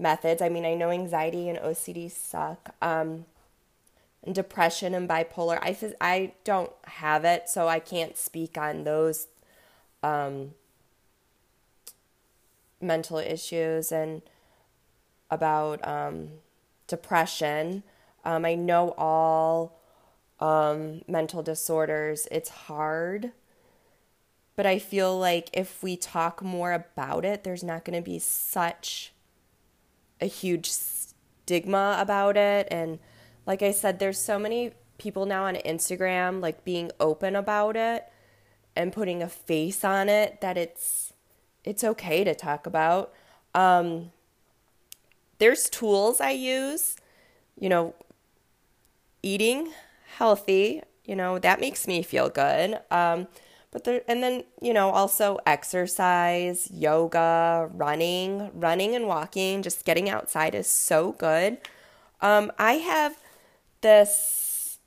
methods. 0.00 0.42
I 0.42 0.48
mean, 0.48 0.64
I 0.64 0.74
know 0.74 0.90
anxiety 0.90 1.48
and 1.48 1.58
OCD 1.58 2.10
suck. 2.10 2.74
Um, 2.82 3.26
and 4.22 4.34
depression 4.34 4.94
and 4.94 5.08
bipolar. 5.08 5.58
I 5.62 5.76
I 6.00 6.32
don't 6.44 6.72
have 6.84 7.24
it, 7.24 7.48
so 7.48 7.68
I 7.68 7.78
can't 7.78 8.16
speak 8.16 8.58
on 8.58 8.84
those 8.84 9.28
um, 10.02 10.52
mental 12.80 13.18
issues 13.18 13.92
and 13.92 14.22
about 15.30 15.86
um, 15.86 16.28
depression. 16.86 17.82
Um, 18.24 18.44
I 18.44 18.54
know 18.54 18.94
all 18.98 19.80
um, 20.38 21.02
mental 21.08 21.42
disorders. 21.42 22.26
It's 22.30 22.50
hard, 22.50 23.32
but 24.54 24.66
I 24.66 24.78
feel 24.78 25.18
like 25.18 25.48
if 25.54 25.82
we 25.82 25.96
talk 25.96 26.42
more 26.42 26.72
about 26.72 27.24
it, 27.24 27.44
there's 27.44 27.64
not 27.64 27.84
going 27.84 27.96
to 27.96 28.04
be 28.04 28.18
such 28.18 29.12
a 30.20 30.26
huge 30.26 30.70
stigma 30.70 31.96
about 31.98 32.36
it. 32.36 32.68
And 32.70 32.98
like 33.46 33.62
I 33.62 33.72
said, 33.72 33.98
there's 33.98 34.18
so 34.18 34.38
many 34.38 34.72
people 34.98 35.26
now 35.26 35.44
on 35.44 35.56
Instagram 35.56 36.40
like 36.40 36.64
being 36.64 36.90
open 37.00 37.34
about 37.34 37.76
it 37.76 38.04
and 38.76 38.92
putting 38.92 39.22
a 39.22 39.28
face 39.28 39.84
on 39.84 40.08
it 40.08 40.40
that 40.40 40.56
it's 40.56 41.12
it's 41.64 41.84
okay 41.84 42.24
to 42.24 42.34
talk 42.34 42.66
about. 42.66 43.12
Um, 43.54 44.12
there's 45.38 45.68
tools 45.68 46.20
I 46.20 46.30
use, 46.30 46.96
you 47.58 47.68
know, 47.68 47.94
eating 49.22 49.72
healthy, 50.16 50.82
you 51.04 51.16
know, 51.16 51.38
that 51.38 51.60
makes 51.60 51.86
me 51.86 52.02
feel 52.02 52.28
good. 52.28 52.78
Um, 52.90 53.26
but 53.70 53.84
there, 53.84 54.02
and 54.08 54.22
then, 54.22 54.44
you 54.60 54.72
know, 54.72 54.90
also 54.90 55.38
exercise, 55.46 56.68
yoga, 56.72 57.70
running, 57.72 58.50
running 58.52 58.94
and 58.94 59.06
walking, 59.06 59.62
just 59.62 59.84
getting 59.84 60.10
outside 60.10 60.54
is 60.54 60.66
so 60.66 61.12
good. 61.12 61.58
Um, 62.20 62.50
I 62.58 62.74
have 62.74 63.16
this 63.80 64.78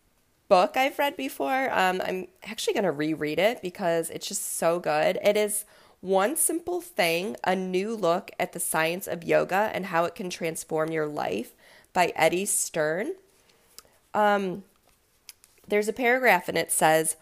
book 0.49 0.75
I've 0.75 0.99
read 0.99 1.15
before. 1.15 1.71
Um, 1.71 2.01
I'm 2.05 2.27
actually 2.43 2.73
going 2.73 2.83
to 2.83 2.91
reread 2.91 3.39
it 3.39 3.61
because 3.61 4.09
it's 4.09 4.27
just 4.27 4.57
so 4.57 4.79
good. 4.79 5.17
It 5.23 5.37
is 5.37 5.65
One 6.01 6.35
Simple 6.35 6.81
Thing 6.81 7.37
A 7.43 7.55
New 7.55 7.95
Look 7.95 8.31
at 8.37 8.51
the 8.51 8.59
Science 8.59 9.07
of 9.07 9.23
Yoga 9.23 9.71
and 9.73 9.87
How 9.87 10.03
It 10.05 10.13
Can 10.13 10.29
Transform 10.29 10.91
Your 10.91 11.07
Life 11.07 11.53
by 11.93 12.11
Eddie 12.15 12.45
Stern. 12.45 13.13
Um, 14.13 14.63
there's 15.67 15.87
a 15.87 15.93
paragraph 15.93 16.49
and 16.49 16.57
it 16.57 16.71
says, 16.71 17.15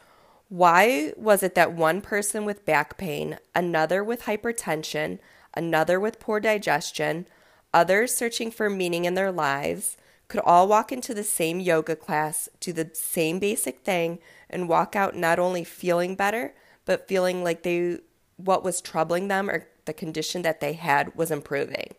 Why 0.52 1.14
was 1.16 1.44
it 1.44 1.56
that 1.56 1.72
one 1.72 2.02
person 2.02 2.44
with 2.44 2.66
back 2.66 2.98
pain, 2.98 3.38
another 3.56 4.04
with 4.04 4.24
hypertension, 4.24 5.20
another 5.54 5.98
with 5.98 6.20
poor 6.20 6.42
digestion, 6.42 7.26
others 7.74 8.14
searching 8.14 8.52
for 8.52 8.70
meaning 8.70 9.06
in 9.06 9.14
their 9.14 9.32
lives, 9.32 9.96
could 10.28 10.42
all 10.42 10.68
walk 10.68 10.92
into 10.92 11.14
the 11.14 11.24
same 11.24 11.62
yoga 11.62 11.96
class, 11.96 12.50
do 12.60 12.74
the 12.74 12.90
same 12.92 13.40
basic 13.40 13.80
thing, 13.86 14.20
and 14.50 14.68
walk 14.68 14.94
out 14.94 15.16
not 15.16 15.40
only 15.40 15.64
feeling 15.64 16.16
better, 16.16 16.54
but 16.84 17.08
feeling 17.08 17.46
like 17.46 17.64
they 17.64 18.00
what 18.36 18.62
was 18.62 18.82
troubling 18.82 19.30
them 19.30 19.50
or 19.50 19.68
the 19.86 19.94
condition 19.94 20.42
that 20.42 20.60
they 20.60 20.74
had 20.74 21.16
was 21.16 21.32
improving. 21.32 21.96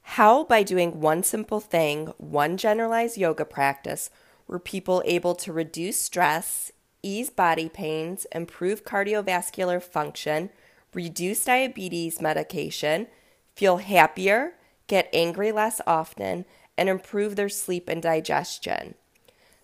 How, 0.00 0.44
by 0.44 0.62
doing 0.62 1.02
one 1.02 1.24
simple 1.24 1.60
thing, 1.60 2.14
one 2.16 2.56
generalized 2.56 3.18
yoga 3.18 3.44
practice, 3.44 4.08
were 4.46 4.58
people 4.58 5.02
able 5.04 5.34
to 5.34 5.52
reduce 5.52 6.00
stress, 6.00 6.72
ease 7.02 7.30
body 7.30 7.68
pains, 7.68 8.26
improve 8.32 8.84
cardiovascular 8.84 9.82
function, 9.82 10.50
reduce 10.94 11.44
diabetes 11.44 12.20
medication, 12.20 13.06
feel 13.54 13.78
happier, 13.78 14.54
get 14.86 15.08
angry 15.12 15.52
less 15.52 15.80
often, 15.86 16.44
and 16.76 16.88
improve 16.88 17.36
their 17.36 17.48
sleep 17.48 17.88
and 17.88 18.02
digestion. 18.02 18.94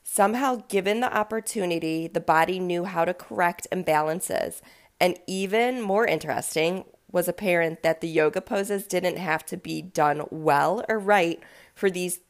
Somehow, 0.02 0.62
given 0.68 1.00
the 1.00 1.14
opportunity, 1.14 2.07
the 2.07 2.21
body 2.21 2.59
knew 2.59 2.85
how 2.85 3.04
to 3.04 3.12
correct 3.12 3.66
imbalances. 3.71 4.62
And 4.99 5.18
even 5.26 5.83
more 5.83 6.07
interesting, 6.07 6.85
was 7.11 7.28
apparent 7.28 7.83
that 7.83 8.00
the 8.00 8.09
yoga 8.09 8.40
poses 8.40 8.87
didn't 8.87 9.16
have 9.16 9.45
to 9.47 9.57
be 9.57 9.80
done 9.80 10.26
well 10.30 10.85
or 10.88 10.99
right 10.99 11.42
for 11.75 11.90
these 11.90 12.21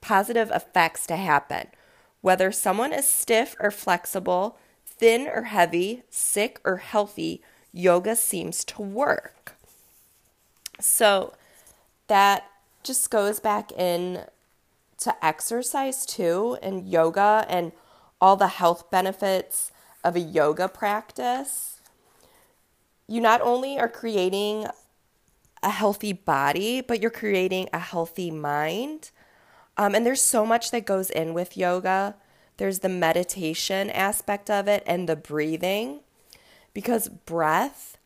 positive 0.00 0.50
effects 0.50 1.06
to 1.06 1.16
happen. 1.16 1.68
Whether 2.20 2.52
someone 2.52 2.92
is 2.92 3.08
stiff 3.08 3.56
or 3.60 3.70
flexible, 3.70 4.58
thin 4.84 5.26
or 5.26 5.44
heavy, 5.44 6.02
sick 6.10 6.60
or 6.64 6.78
healthy, 6.78 7.42
yoga 7.72 8.16
seems 8.16 8.64
to 8.66 8.82
work. 8.82 9.56
So 10.78 11.34
that 12.08 12.44
just 12.82 13.10
goes 13.10 13.40
back 13.40 13.72
in 13.72 14.24
to 14.98 15.24
exercise 15.24 16.04
too 16.04 16.58
and 16.62 16.88
yoga 16.88 17.46
and 17.48 17.72
all 18.20 18.36
the 18.36 18.48
health 18.48 18.90
benefits 18.90 19.72
of 20.04 20.16
a 20.16 20.20
yoga 20.20 20.68
practice 20.68 21.80
you 23.10 23.20
not 23.20 23.40
only 23.40 23.76
are 23.76 23.88
creating 23.88 24.68
a 25.64 25.70
healthy 25.70 26.12
body, 26.12 26.80
but 26.80 27.02
you're 27.02 27.10
creating 27.10 27.68
a 27.72 27.78
healthy 27.80 28.30
mind. 28.30 29.10
Um, 29.76 29.94
and 29.94 30.04
there's 30.04 30.20
so 30.20 30.44
much 30.44 30.70
that 30.70 30.84
goes 30.84 31.10
in 31.10 31.34
with 31.34 31.56
yoga. 31.56 32.16
There's 32.56 32.80
the 32.80 32.88
meditation 32.88 33.90
aspect 33.90 34.50
of 34.50 34.68
it 34.68 34.82
and 34.86 35.08
the 35.08 35.16
breathing, 35.16 36.00
because 36.74 37.08
breath 37.08 37.96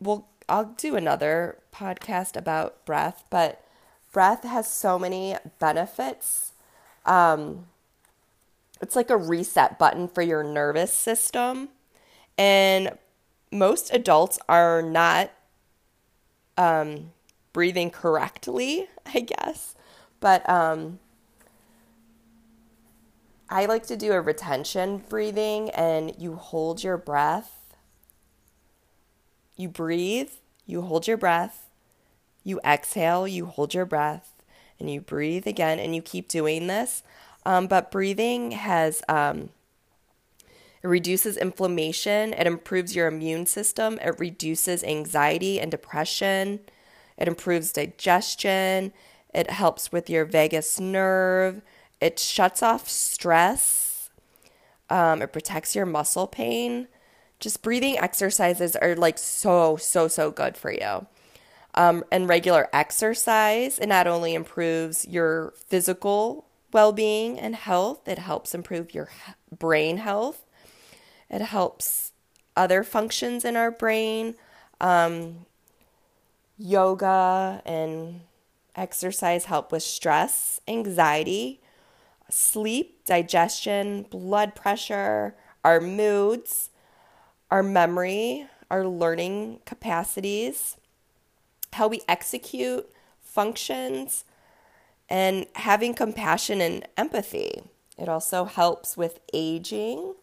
will 0.00 0.26
I'll 0.48 0.74
do 0.76 0.96
another 0.96 1.58
podcast 1.72 2.36
about 2.36 2.84
breath, 2.84 3.24
but 3.30 3.64
breath 4.12 4.42
has 4.44 4.70
so 4.70 4.98
many 4.98 5.36
benefits. 5.58 6.52
Um, 7.06 7.66
it's 8.80 8.96
like 8.96 9.10
a 9.10 9.16
reset 9.16 9.78
button 9.78 10.08
for 10.08 10.22
your 10.22 10.42
nervous 10.42 10.92
system. 10.92 11.68
And 12.36 12.98
most 13.50 13.92
adults 13.94 14.38
are 14.48 14.82
not 14.82 15.30
um, 16.58 17.12
breathing 17.52 17.90
correctly, 17.90 18.88
I 19.14 19.20
guess. 19.20 19.74
But 20.22 20.48
um, 20.48 21.00
I 23.50 23.66
like 23.66 23.84
to 23.88 23.96
do 23.96 24.12
a 24.12 24.20
retention 24.20 25.02
breathing, 25.08 25.68
and 25.70 26.14
you 26.16 26.36
hold 26.36 26.84
your 26.84 26.96
breath. 26.96 27.74
You 29.56 29.68
breathe, 29.68 30.30
you 30.64 30.82
hold 30.82 31.08
your 31.08 31.16
breath, 31.16 31.68
you 32.44 32.60
exhale, 32.64 33.26
you 33.26 33.46
hold 33.46 33.74
your 33.74 33.84
breath, 33.84 34.32
and 34.78 34.88
you 34.88 35.00
breathe 35.00 35.46
again, 35.46 35.80
and 35.80 35.94
you 35.94 36.00
keep 36.00 36.28
doing 36.28 36.68
this. 36.68 37.02
Um, 37.44 37.66
but 37.66 37.90
breathing 37.90 38.52
has 38.52 39.02
um, 39.08 39.50
it 40.82 40.86
reduces 40.86 41.36
inflammation, 41.36 42.32
it 42.32 42.46
improves 42.46 42.94
your 42.94 43.08
immune 43.08 43.46
system, 43.46 43.98
it 44.00 44.20
reduces 44.20 44.84
anxiety 44.84 45.58
and 45.58 45.70
depression, 45.70 46.60
it 47.18 47.26
improves 47.26 47.72
digestion, 47.72 48.92
it 49.32 49.50
helps 49.50 49.92
with 49.92 50.10
your 50.10 50.24
vagus 50.24 50.78
nerve, 50.78 51.62
it 52.00 52.18
shuts 52.18 52.62
off 52.62 52.88
stress, 52.88 54.10
um, 54.90 55.22
it 55.22 55.32
protects 55.32 55.74
your 55.74 55.86
muscle 55.86 56.26
pain. 56.26 56.88
Just 57.40 57.62
breathing 57.62 57.98
exercises 57.98 58.76
are 58.76 58.94
like 58.94 59.18
so, 59.18 59.76
so, 59.76 60.06
so 60.06 60.30
good 60.30 60.56
for 60.56 60.70
you. 60.70 61.06
Um, 61.74 62.04
and 62.12 62.28
regular 62.28 62.68
exercise, 62.72 63.78
it 63.78 63.86
not 63.86 64.06
only 64.06 64.34
improves 64.34 65.06
your 65.08 65.54
physical 65.56 66.44
well 66.72 66.92
being 66.92 67.38
and 67.38 67.54
health, 67.54 68.06
it 68.06 68.18
helps 68.18 68.54
improve 68.54 68.94
your 68.94 69.08
brain 69.50 69.98
health. 69.98 70.44
It 71.30 71.40
helps 71.40 72.12
other 72.56 72.84
functions 72.84 73.44
in 73.44 73.56
our 73.56 73.70
brain. 73.70 74.34
Um, 74.80 75.46
yoga 76.58 77.62
and 77.64 78.20
exercise 78.76 79.46
help 79.46 79.72
with 79.72 79.82
stress, 79.82 80.60
anxiety, 80.66 81.60
sleep, 82.30 83.04
digestion, 83.04 84.02
blood 84.10 84.54
pressure, 84.54 85.34
our 85.64 85.80
moods, 85.80 86.70
our 87.50 87.62
memory, 87.62 88.46
our 88.70 88.86
learning 88.86 89.60
capacities, 89.66 90.76
how 91.74 91.88
we 91.88 92.00
execute 92.08 92.88
functions, 93.20 94.24
and 95.08 95.46
having 95.54 95.92
compassion 95.92 96.60
and 96.60 96.88
empathy. 96.96 97.62
It 97.98 98.08
also 98.08 98.44
helps 98.46 98.96
with 98.96 99.20
aging. 99.34 100.14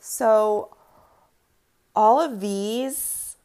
So, 0.00 0.74
all 1.94 2.20
of 2.20 2.40
these 2.40 3.36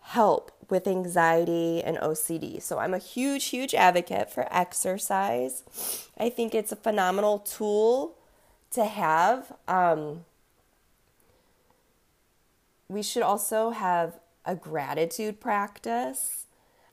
help 0.00 0.50
with 0.70 0.86
anxiety 0.86 1.82
and 1.82 1.96
OCD. 1.98 2.60
So, 2.62 2.78
I'm 2.78 2.94
a 2.94 2.98
huge, 2.98 3.46
huge 3.46 3.74
advocate 3.74 4.30
for 4.30 4.46
exercise. 4.50 5.62
I 6.18 6.30
think 6.30 6.54
it's 6.54 6.72
a 6.72 6.76
phenomenal 6.76 7.38
tool 7.38 8.16
to 8.72 8.84
have. 8.84 9.52
Um, 9.68 10.24
we 12.88 13.02
should 13.02 13.22
also 13.22 13.70
have 13.70 14.18
a 14.44 14.54
gratitude 14.54 15.40
practice 15.40 16.44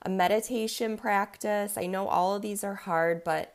a 0.02 0.10
meditation 0.10 0.98
practice. 0.98 1.78
I 1.78 1.86
know 1.86 2.08
all 2.08 2.36
of 2.36 2.42
these 2.42 2.64
are 2.64 2.76
hard, 2.76 3.24
but 3.24 3.54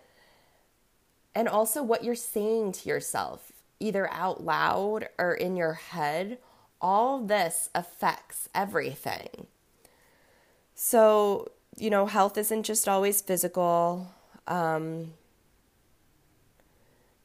and 1.34 1.48
also 1.48 1.82
what 1.82 2.04
you're 2.04 2.14
saying 2.14 2.72
to 2.72 2.88
yourself, 2.88 3.52
either 3.78 4.10
out 4.10 4.42
loud 4.42 5.08
or 5.18 5.34
in 5.34 5.56
your 5.56 5.74
head, 5.74 6.38
all 6.80 7.20
this 7.20 7.68
affects 7.74 8.48
everything. 8.54 9.46
So, 10.76 11.48
you 11.76 11.90
know, 11.90 12.06
health 12.06 12.36
isn't 12.38 12.62
just 12.62 12.86
always 12.86 13.22
physical. 13.22 14.12
Um, 14.46 15.14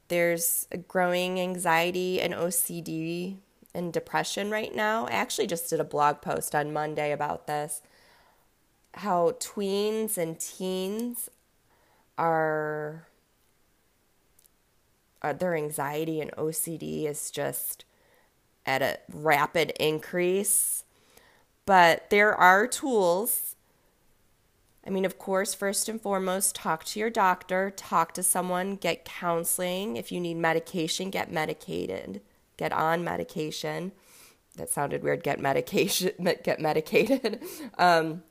there's 0.08 0.68
a 0.72 0.78
growing 0.78 1.40
anxiety 1.40 2.20
and 2.20 2.34
OCD 2.34 3.36
and 3.76 3.94
depression 3.94 4.50
right 4.50 4.74
now. 4.74 5.06
I 5.06 5.12
actually 5.12 5.48
just 5.48 5.70
did 5.70 5.80
a 5.80 5.84
blog 5.84 6.22
post 6.22 6.56
on 6.56 6.74
Monday 6.74 7.12
about 7.12 7.46
this 7.46 7.82
how 8.96 9.32
tweens 9.40 10.18
and 10.18 10.40
teens 10.40 11.30
are, 12.18 13.08
are 15.22 15.34
their 15.34 15.56
anxiety 15.56 16.20
and 16.20 16.32
OCD 16.34 17.06
is 17.06 17.32
just 17.32 17.86
at 18.66 18.82
a 18.82 19.00
rapid 19.12 19.72
increase. 19.80 20.84
But 21.66 22.10
there 22.10 22.34
are 22.36 22.68
tools. 22.68 23.56
I 24.86 24.90
mean, 24.90 25.06
of 25.06 25.20
course, 25.20 25.54
first 25.54 25.88
and 25.88 26.02
foremost, 26.02 26.56
talk 26.56 26.84
to 26.86 27.00
your 27.00 27.10
doctor, 27.10 27.72
talk 27.72 28.14
to 28.16 28.24
someone, 28.24 28.76
get 28.76 29.06
counseling. 29.06 29.96
If 29.96 30.12
you 30.12 30.20
need 30.20 30.38
medication, 30.38 31.12
get 31.12 31.32
medicated, 31.32 32.22
get 32.58 32.72
on 32.72 33.04
medication. 33.04 33.92
That 34.58 34.70
sounded 34.70 35.04
weird. 35.04 35.24
Get 35.24 35.40
medication, 35.40 36.12
get 36.44 36.60
medicated. 36.60 37.42
Um, 37.78 38.24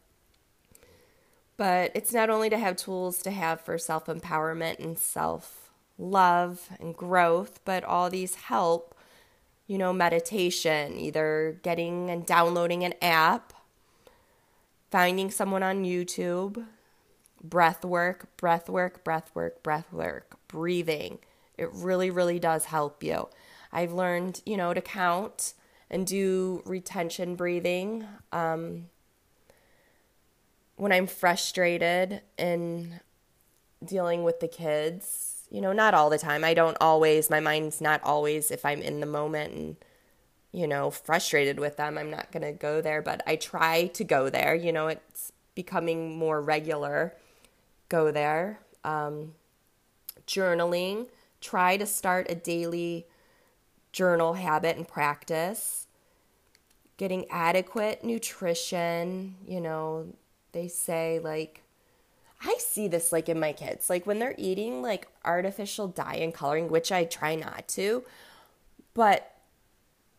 but 1.56 1.92
it's 1.94 2.14
not 2.14 2.30
only 2.30 2.48
to 2.48 2.56
have 2.56 2.76
tools 2.76 3.20
to 3.22 3.30
have 3.30 3.60
for 3.60 3.76
self 3.76 4.06
empowerment 4.06 4.78
and 4.78 4.98
self 4.98 5.70
love 5.98 6.70
and 6.80 6.96
growth, 6.96 7.60
but 7.66 7.84
all 7.84 8.08
these 8.08 8.34
help, 8.36 8.94
you 9.70 9.78
know, 9.78 9.92
meditation, 9.92 10.98
either 10.98 11.60
getting 11.62 12.10
and 12.10 12.26
downloading 12.26 12.82
an 12.82 12.92
app, 13.00 13.52
finding 14.90 15.30
someone 15.30 15.62
on 15.62 15.84
YouTube, 15.84 16.66
breath 17.40 17.84
work, 17.84 18.36
breath 18.36 18.68
work, 18.68 19.04
breath 19.04 19.30
work, 19.32 19.62
breath 19.62 19.92
work, 19.92 20.36
breathing. 20.48 21.20
It 21.56 21.72
really, 21.72 22.10
really 22.10 22.40
does 22.40 22.64
help 22.64 23.04
you. 23.04 23.28
I've 23.72 23.92
learned, 23.92 24.42
you 24.44 24.56
know, 24.56 24.74
to 24.74 24.80
count 24.80 25.54
and 25.88 26.04
do 26.04 26.64
retention 26.66 27.36
breathing. 27.36 28.04
Um, 28.32 28.86
when 30.74 30.90
I'm 30.90 31.06
frustrated 31.06 32.22
and 32.36 32.98
dealing 33.84 34.24
with 34.24 34.40
the 34.40 34.48
kids, 34.48 35.29
you 35.50 35.60
know, 35.60 35.72
not 35.72 35.94
all 35.94 36.10
the 36.10 36.18
time. 36.18 36.44
I 36.44 36.54
don't 36.54 36.76
always, 36.80 37.28
my 37.28 37.40
mind's 37.40 37.80
not 37.80 38.02
always 38.04 38.50
if 38.50 38.64
I'm 38.64 38.80
in 38.80 39.00
the 39.00 39.06
moment 39.06 39.52
and, 39.52 39.76
you 40.52 40.66
know, 40.66 40.90
frustrated 40.90 41.58
with 41.58 41.76
them, 41.76 41.98
I'm 41.98 42.10
not 42.10 42.30
going 42.32 42.42
to 42.42 42.52
go 42.52 42.80
there, 42.80 43.02
but 43.02 43.22
I 43.26 43.36
try 43.36 43.86
to 43.88 44.04
go 44.04 44.30
there. 44.30 44.54
You 44.54 44.72
know, 44.72 44.88
it's 44.88 45.32
becoming 45.54 46.16
more 46.16 46.40
regular. 46.40 47.14
Go 47.88 48.10
there. 48.10 48.60
Um, 48.84 49.34
journaling. 50.26 51.08
Try 51.40 51.76
to 51.76 51.86
start 51.86 52.30
a 52.30 52.34
daily 52.34 53.06
journal 53.92 54.34
habit 54.34 54.76
and 54.76 54.86
practice. 54.86 55.88
Getting 56.96 57.26
adequate 57.30 58.04
nutrition, 58.04 59.34
you 59.46 59.60
know, 59.60 60.06
they 60.52 60.68
say 60.68 61.18
like 61.22 61.62
I 62.42 62.56
see 62.58 62.88
this 62.88 63.12
like 63.12 63.28
in 63.28 63.38
my 63.38 63.52
kids, 63.52 63.90
like 63.90 64.06
when 64.06 64.18
they're 64.18 64.34
eating 64.38 64.82
like 64.82 65.08
artificial 65.24 65.88
dye 65.88 66.16
and 66.16 66.32
coloring, 66.32 66.68
which 66.68 66.90
I 66.90 67.04
try 67.04 67.34
not 67.34 67.68
to, 67.68 68.04
but 68.94 69.34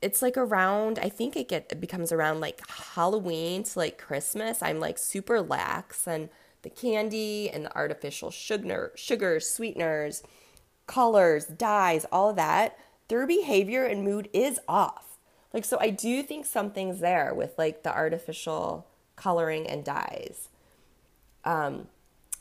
it's 0.01 0.21
like 0.21 0.37
around 0.37 0.99
I 0.99 1.09
think 1.09 1.35
it 1.35 1.47
get 1.47 1.67
it 1.71 1.81
becomes 1.81 2.11
around 2.11 2.39
like 2.39 2.61
Halloween 2.69 3.63
to 3.63 3.79
like 3.79 3.97
Christmas. 3.97 4.61
I'm 4.61 4.79
like 4.79 4.97
super 4.97 5.41
lax 5.41 6.07
and 6.07 6.29
the 6.61 6.69
candy 6.69 7.49
and 7.49 7.65
the 7.65 7.75
artificial 7.75 8.29
sugar 8.29 8.91
sugars, 8.95 9.49
sweeteners, 9.49 10.23
colors, 10.87 11.45
dyes, 11.45 12.05
all 12.11 12.29
of 12.29 12.35
that, 12.35 12.77
their 13.07 13.25
behavior 13.25 13.83
and 13.85 14.03
mood 14.03 14.29
is 14.31 14.59
off. 14.67 15.17
Like 15.53 15.65
so 15.65 15.77
I 15.79 15.89
do 15.89 16.21
think 16.21 16.45
something's 16.45 16.99
there 16.99 17.33
with 17.33 17.57
like 17.57 17.83
the 17.83 17.91
artificial 17.91 18.87
coloring, 19.21 19.67
and 19.67 19.85
dyes. 19.85 20.49
Um, 21.45 21.87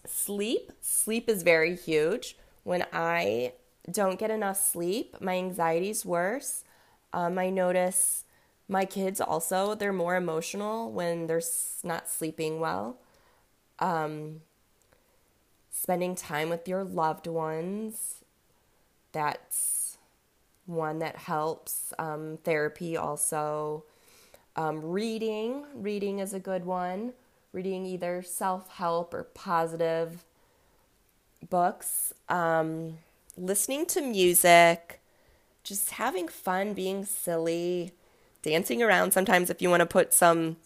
sleep. 0.06 0.72
Sleep 0.80 1.28
is 1.28 1.42
very 1.42 1.76
huge. 1.76 2.36
When 2.64 2.86
I 2.92 3.52
don't 3.90 4.18
get 4.18 4.30
enough 4.30 4.60
sleep, 4.60 5.16
my 5.20 5.34
anxiety's 5.36 6.04
worse. 6.04 6.64
Um, 7.12 7.38
I 7.38 7.50
notice 7.50 8.24
my 8.68 8.84
kids 8.84 9.20
also, 9.20 9.74
they're 9.74 9.92
more 9.92 10.16
emotional 10.16 10.90
when 10.92 11.26
they're 11.26 11.42
not 11.82 12.08
sleeping 12.08 12.60
well. 12.60 12.98
Um, 13.80 14.42
spending 15.70 16.14
time 16.14 16.50
with 16.50 16.68
your 16.68 16.84
loved 16.84 17.26
ones, 17.26 18.22
that's 19.12 19.98
one 20.66 20.98
that 21.00 21.16
helps. 21.16 21.92
Um, 21.98 22.38
therapy 22.44 22.96
also 22.96 23.84
Um, 24.56 24.82
reading, 24.82 25.64
reading 25.74 26.18
is 26.18 26.34
a 26.34 26.40
good 26.40 26.66
one. 26.66 27.12
Reading 27.52 27.84
either 27.84 28.22
self 28.22 28.68
help 28.70 29.12
or 29.12 29.24
positive 29.24 30.24
books. 31.48 32.12
Um, 32.28 32.98
listening 33.36 33.86
to 33.86 34.00
music, 34.00 35.00
just 35.64 35.90
having 35.92 36.28
fun, 36.28 36.74
being 36.74 37.04
silly, 37.04 37.92
dancing 38.42 38.82
around 38.82 39.12
sometimes 39.12 39.50
if 39.50 39.60
you 39.60 39.68
want 39.68 39.80
to 39.80 39.86
put 39.86 40.14
some 40.14 40.56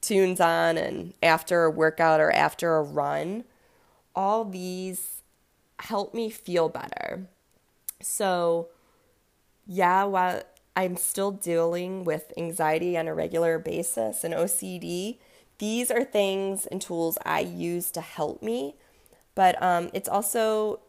tunes 0.00 0.40
on 0.40 0.76
and 0.76 1.14
after 1.22 1.64
a 1.64 1.70
workout 1.70 2.20
or 2.20 2.30
after 2.32 2.76
a 2.76 2.82
run. 2.82 3.44
All 4.14 4.44
these 4.44 5.22
help 5.78 6.14
me 6.14 6.30
feel 6.30 6.68
better. 6.68 7.26
So, 8.02 8.68
yeah, 9.66 10.04
while 10.04 10.42
I'm 10.74 10.96
still 10.96 11.30
dealing 11.30 12.04
with 12.04 12.32
anxiety 12.36 12.96
on 12.96 13.08
a 13.08 13.14
regular 13.14 13.58
basis 13.58 14.24
and 14.24 14.34
OCD, 14.34 15.18
these 15.60 15.90
are 15.90 16.04
things 16.04 16.64
and 16.66 16.80
tools 16.80 17.18
I 17.24 17.40
use 17.40 17.90
to 17.92 18.00
help 18.00 18.42
me. 18.42 18.76
But 19.34 19.62
um, 19.62 19.90
it's 19.92 20.08
also 20.08 20.80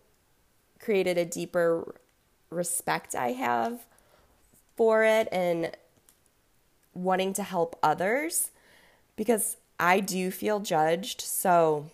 created 0.79 1.17
a 1.17 1.25
deeper 1.25 1.95
respect 2.49 3.13
I 3.13 3.33
have 3.33 3.85
for 4.77 5.03
it 5.03 5.27
and 5.31 5.71
wanting 6.93 7.33
to 7.33 7.43
help 7.43 7.77
others 7.83 8.51
because 9.17 9.57
I 9.77 9.99
do 9.99 10.31
feel 10.31 10.61
judged. 10.61 11.19
So 11.19 11.91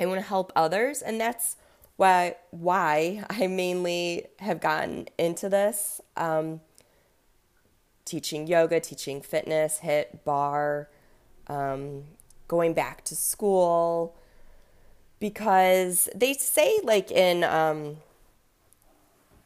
I 0.00 0.06
want 0.06 0.20
to 0.20 0.26
help 0.26 0.52
others. 0.56 1.02
And 1.02 1.20
that's 1.20 1.56
why, 1.94 2.34
why 2.50 3.24
I 3.30 3.46
mainly 3.46 4.26
have 4.40 4.60
gotten 4.60 5.06
into 5.18 5.48
this 5.48 6.00
um, 6.16 6.62
teaching 8.04 8.48
yoga, 8.48 8.80
teaching 8.80 9.20
fitness, 9.20 9.80
HIIT, 9.84 10.24
barre, 10.24 10.88
um, 11.48 12.04
going 12.48 12.74
back 12.74 13.04
to 13.04 13.16
school. 13.16 14.16
Because 15.18 16.10
they 16.14 16.34
say, 16.34 16.78
like 16.84 17.10
in 17.10 17.42
um, 17.42 17.96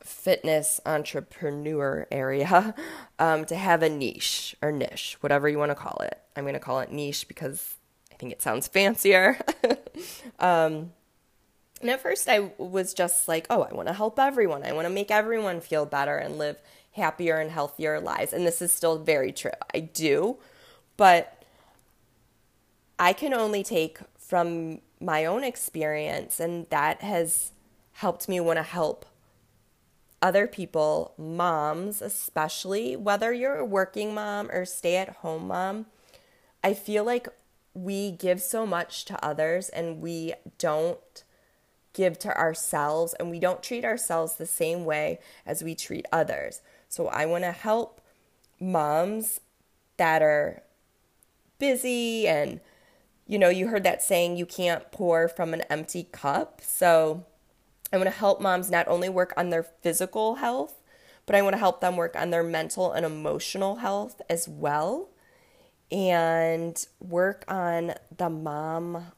fitness 0.01 0.81
entrepreneur 0.85 2.07
area 2.11 2.75
um, 3.19 3.45
to 3.45 3.57
have 3.57 3.83
a 3.83 3.89
niche 3.89 4.57
or 4.63 4.73
niche, 4.73 5.17
whatever 5.21 5.49
you 5.49 5.59
want 5.59 5.71
to 5.71 5.77
call 5.77 5.99
it. 6.03 6.19
I'm 6.37 6.45
going 6.45 6.55
to 6.55 6.61
call 6.61 6.81
it 6.81 6.91
niche 6.91 7.29
because 7.29 7.77
I 8.13 8.17
think 8.17 8.33
it 8.33 8.43
sounds 8.43 8.69
fancier. 8.69 9.39
um, 10.39 10.93
and 11.81 11.89
at 11.89 12.01
first, 12.01 12.29
I 12.29 12.51
was 12.59 12.93
just 12.93 13.27
like, 13.27 13.47
oh, 13.49 13.63
I 13.63 13.73
want 13.73 13.89
to 13.89 13.95
help 13.95 14.19
everyone. 14.19 14.65
I 14.65 14.73
want 14.73 14.87
to 14.87 14.93
make 14.93 15.11
everyone 15.11 15.61
feel 15.61 15.87
better 15.87 16.17
and 16.17 16.37
live 16.37 16.61
happier 16.93 17.39
and 17.39 17.51
healthier 17.51 18.01
lives. 18.01 18.33
And 18.33 18.47
this 18.47 18.61
is 18.61 18.73
still 18.73 18.99
very 18.99 19.33
true. 19.33 19.53
I 19.73 19.81
do. 19.81 20.37
But 20.99 21.40
I 23.01 23.15
can 23.15 23.33
only 23.33 23.63
take 23.65 23.99
from 24.19 24.83
my 25.01 25.25
own 25.25 25.43
experience, 25.43 26.39
and 26.39 26.67
that 26.69 27.01
has 27.01 27.53
helped 27.95 28.29
me 28.29 28.41
want 28.41 28.59
to 28.59 28.63
help 28.63 29.07
other 30.21 30.47
people, 30.47 31.15
moms 31.17 32.03
especially, 32.03 32.97
whether 32.97 33.33
you're 33.33 33.57
a 33.57 33.65
working 33.65 34.13
mom 34.13 34.51
or 34.51 34.67
stay 34.67 34.97
at 34.97 35.17
home 35.17 35.49
mom, 35.49 35.87
I 36.63 36.75
feel 36.75 37.05
like 37.05 37.27
we 37.73 38.11
give 38.11 38.43
so 38.43 38.67
much 38.67 39.07
to 39.07 39.25
others 39.25 39.71
and 39.71 40.03
we 40.03 40.35
don't 40.59 41.25
give 41.95 42.19
to 42.19 42.37
ourselves 42.37 43.15
and 43.15 43.31
we 43.31 43.39
don't 43.39 43.63
treat 43.63 43.85
ourselves 43.85 44.35
the 44.35 44.45
same 44.45 44.85
way 44.85 45.19
as 45.47 45.65
we 45.65 45.75
treat 45.75 46.05
others. 46.13 46.61
So 46.91 47.09
I 47.09 47.25
want 47.25 47.45
to 47.45 47.53
help 47.53 48.03
moms 48.61 49.41
that 49.97 50.21
are 50.21 50.63
busy 51.59 52.29
and 52.29 52.61
you 53.31 53.39
know, 53.39 53.49
you 53.49 53.69
heard 53.69 53.85
that 53.85 54.03
saying 54.03 54.37
you 54.37 54.45
can't 54.45 54.91
pour 54.91 55.29
from 55.29 55.55
an 55.55 55.61
empty 55.71 56.09
cup. 56.11 56.61
So 56.65 57.25
I 57.93 57.97
want 57.97 58.09
to 58.09 58.17
help 58.17 58.41
moms 58.41 58.73
not 58.73 58.89
only 58.89 59.09
work 59.09 59.33
on 59.37 59.51
their 59.51 59.63
physical 59.63 60.35
health, 60.35 60.83
but 61.27 61.37
I 61.37 61.43
want 61.43 61.53
to 61.53 61.59
help 61.59 61.81
them 61.81 61.97
work 61.97 62.17
on 62.17 62.31
their 62.31 62.43
mental 62.43 62.91
and 62.91 63.07
emotional 63.07 63.77
health 63.77 64.21
as 64.29 64.49
well 64.49 65.11
and 65.93 66.85
work 66.99 67.45
on 67.47 67.95
the 68.17 68.29
mom 68.29 69.13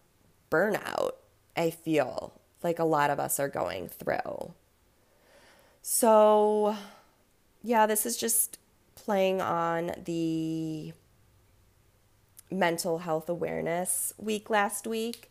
burnout, 0.50 1.12
I 1.56 1.70
feel 1.70 2.34
like 2.62 2.78
a 2.78 2.84
lot 2.84 3.08
of 3.08 3.18
us 3.18 3.40
are 3.40 3.48
going 3.48 3.88
through. 3.88 4.52
So, 5.80 6.76
yeah, 7.62 7.86
this 7.86 8.04
is 8.04 8.18
just 8.18 8.58
playing 8.94 9.40
on 9.40 9.92
the 10.04 10.92
mental 12.52 12.98
health 12.98 13.28
awareness 13.28 14.12
week 14.18 14.50
last 14.50 14.86
week 14.86 15.30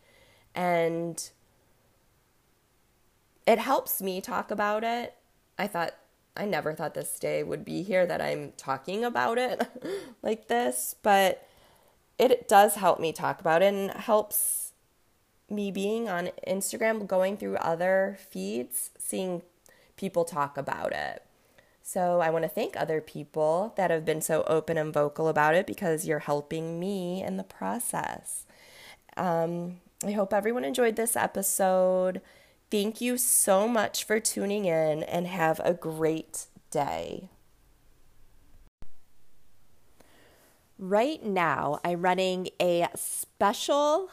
and 0.54 1.30
it 3.48 3.60
helps 3.60 4.02
me 4.02 4.22
talk 4.22 4.52
about 4.52 4.84
it. 4.84 5.16
I 5.58 5.68
thought 5.68 5.96
I 6.36 6.46
never 6.46 6.74
thought 6.74 6.94
this 6.94 7.20
day 7.20 7.44
would 7.44 7.66
be 7.66 7.84
here 7.84 8.06
that 8.06 8.22
I'm 8.22 8.54
talking 8.56 9.04
about 9.04 9.38
it 9.38 9.70
like 10.24 10.48
this, 10.48 10.96
but 11.02 11.48
it 12.18 12.48
does 12.48 12.76
help 12.76 13.00
me 13.00 13.12
talk 13.12 13.42
about 13.42 13.62
it 13.62 13.74
and 13.74 13.92
helps 13.92 14.72
me 15.50 15.72
being 15.72 16.08
on 16.08 16.30
Instagram, 16.48 17.06
going 17.06 17.36
through 17.36 17.58
other 17.58 18.18
feeds, 18.30 18.92
seeing 18.98 19.42
people 19.98 20.24
talk 20.24 20.58
about 20.58 20.94
it. 20.94 21.24
So 21.92 22.22
I 22.22 22.30
want 22.30 22.44
to 22.44 22.50
thank 22.50 22.78
other 22.78 23.02
people 23.02 23.74
that 23.76 23.92
have 23.92 24.06
been 24.06 24.22
so 24.22 24.44
open 24.44 24.78
and 24.78 24.94
vocal 24.94 25.28
about 25.28 25.56
it 25.56 25.68
because 25.68 26.08
you're 26.08 26.20
helping 26.20 26.80
me 26.80 27.22
in 27.22 27.36
the 27.36 27.44
process. 27.44 28.46
Um, 29.18 29.82
I 30.02 30.12
hope 30.12 30.34
everyone 30.34 30.64
enjoyed 30.64 30.96
this 30.96 31.18
episode. 31.18 32.22
Thank 32.70 33.02
you 33.02 33.18
so 33.18 33.68
much 33.68 34.06
for 34.06 34.22
tuning 34.22 34.64
in 34.64 35.04
and 35.04 35.28
have 35.28 35.60
a 35.66 35.74
great 35.74 36.46
day. 36.70 37.28
Right 40.80 41.22
now, 41.22 41.82
I'm 41.84 42.04
running 42.04 42.52
a 42.62 42.88
special 42.96 44.12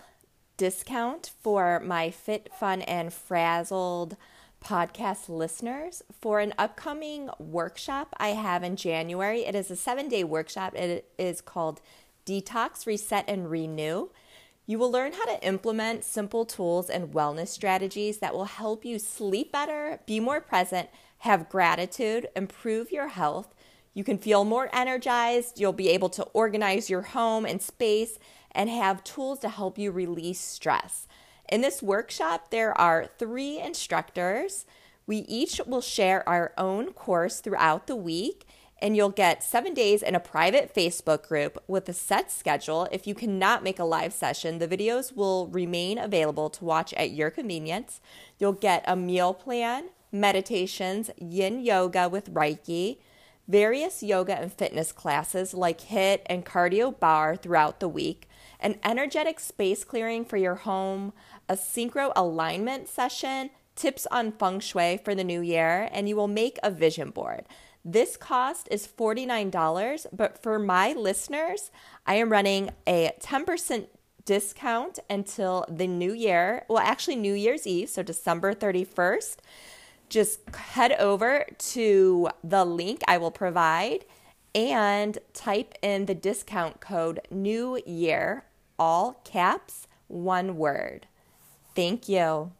discount 0.56 1.30
for 1.40 1.78
my 1.78 2.10
Fit, 2.10 2.50
Fun, 2.58 2.82
and 2.82 3.12
Frazzled 3.12 4.16
podcast 4.64 5.28
listeners 5.28 6.02
for 6.20 6.40
an 6.40 6.54
upcoming 6.58 7.30
workshop 7.38 8.14
I 8.18 8.28
have 8.28 8.62
in 8.62 8.76
January. 8.76 9.44
It 9.44 9.54
is 9.54 9.70
a 9.70 9.76
seven 9.76 10.08
day 10.08 10.24
workshop. 10.24 10.74
It 10.74 11.10
is 11.18 11.40
called 11.40 11.80
Detox, 12.26 12.86
Reset, 12.86 13.24
and 13.26 13.50
Renew. 13.50 14.10
You 14.66 14.78
will 14.78 14.92
learn 14.92 15.14
how 15.14 15.24
to 15.24 15.42
implement 15.42 16.04
simple 16.04 16.44
tools 16.44 16.90
and 16.90 17.14
wellness 17.14 17.48
strategies 17.48 18.18
that 18.18 18.34
will 18.34 18.44
help 18.44 18.84
you 18.84 18.98
sleep 18.98 19.50
better, 19.50 20.00
be 20.04 20.20
more 20.20 20.42
present, 20.42 20.90
have 21.20 21.48
gratitude, 21.48 22.28
improve 22.36 22.92
your 22.92 23.08
health. 23.08 23.54
You 23.94 24.04
can 24.04 24.18
feel 24.18 24.44
more 24.44 24.68
energized. 24.72 25.58
You'll 25.58 25.72
be 25.72 25.88
able 25.88 26.10
to 26.10 26.24
organize 26.34 26.90
your 26.90 27.02
home 27.02 27.46
and 27.46 27.62
space 27.62 28.18
and 28.52 28.70
have 28.70 29.02
tools 29.02 29.38
to 29.40 29.48
help 29.48 29.78
you 29.78 29.90
release 29.90 30.40
stress. 30.40 31.07
In 31.48 31.62
this 31.62 31.82
workshop, 31.82 32.50
there 32.50 32.78
are 32.78 33.08
three 33.18 33.58
instructors. 33.58 34.66
We 35.06 35.18
each 35.18 35.60
will 35.66 35.80
share 35.80 36.28
our 36.28 36.52
own 36.58 36.92
course 36.92 37.40
throughout 37.40 37.86
the 37.86 37.96
week 37.96 38.46
and 38.80 38.96
you'll 38.96 39.10
get 39.10 39.42
seven 39.42 39.74
days 39.74 40.02
in 40.02 40.14
a 40.14 40.20
private 40.20 40.72
Facebook 40.74 41.26
group 41.26 41.62
with 41.66 41.88
a 41.88 41.92
set 41.92 42.30
schedule. 42.30 42.86
If 42.92 43.06
you 43.06 43.14
cannot 43.14 43.64
make 43.64 43.78
a 43.78 43.84
live 43.84 44.12
session, 44.12 44.58
the 44.58 44.68
videos 44.68 45.16
will 45.16 45.48
remain 45.48 45.98
available 45.98 46.48
to 46.50 46.64
watch 46.64 46.94
at 46.94 47.10
your 47.10 47.30
convenience. 47.30 48.00
You'll 48.38 48.52
get 48.52 48.84
a 48.86 48.94
meal 48.94 49.34
plan, 49.34 49.88
meditations, 50.12 51.10
yin 51.16 51.60
yoga 51.64 52.08
with 52.08 52.32
Reiki, 52.32 52.98
various 53.48 54.02
yoga 54.02 54.38
and 54.38 54.52
fitness 54.52 54.92
classes 54.92 55.54
like 55.54 55.80
HIIT 55.80 56.20
and 56.26 56.44
cardio 56.44 56.98
barre 56.98 57.36
throughout 57.36 57.80
the 57.80 57.88
week, 57.88 58.27
an 58.60 58.78
energetic 58.84 59.40
space 59.40 59.84
clearing 59.84 60.24
for 60.24 60.36
your 60.36 60.56
home, 60.56 61.12
a 61.48 61.54
synchro 61.54 62.12
alignment 62.16 62.88
session, 62.88 63.50
tips 63.76 64.06
on 64.10 64.32
feng 64.32 64.60
shui 64.60 64.98
for 64.98 65.14
the 65.14 65.24
new 65.24 65.40
year, 65.40 65.88
and 65.92 66.08
you 66.08 66.16
will 66.16 66.28
make 66.28 66.58
a 66.62 66.70
vision 66.70 67.10
board. 67.10 67.44
This 67.84 68.16
cost 68.16 68.68
is 68.70 68.86
$49, 68.86 70.06
but 70.12 70.42
for 70.42 70.58
my 70.58 70.92
listeners, 70.92 71.70
I 72.06 72.14
am 72.14 72.30
running 72.30 72.70
a 72.86 73.12
10% 73.20 73.86
discount 74.24 74.98
until 75.08 75.64
the 75.70 75.86
new 75.86 76.12
year. 76.12 76.66
Well, 76.68 76.80
actually, 76.80 77.16
New 77.16 77.32
Year's 77.32 77.66
Eve, 77.66 77.88
so 77.88 78.02
December 78.02 78.52
31st. 78.52 79.36
Just 80.10 80.54
head 80.54 80.92
over 80.98 81.46
to 81.58 82.28
the 82.44 82.64
link 82.64 83.02
I 83.06 83.16
will 83.16 83.30
provide 83.30 84.04
and 84.54 85.18
type 85.32 85.74
in 85.82 86.06
the 86.06 86.14
discount 86.14 86.80
code 86.80 87.20
New 87.30 87.80
Year, 87.86 88.44
all 88.78 89.20
caps, 89.24 89.86
one 90.06 90.56
word. 90.56 91.06
Thank 91.74 92.08
you. 92.08 92.52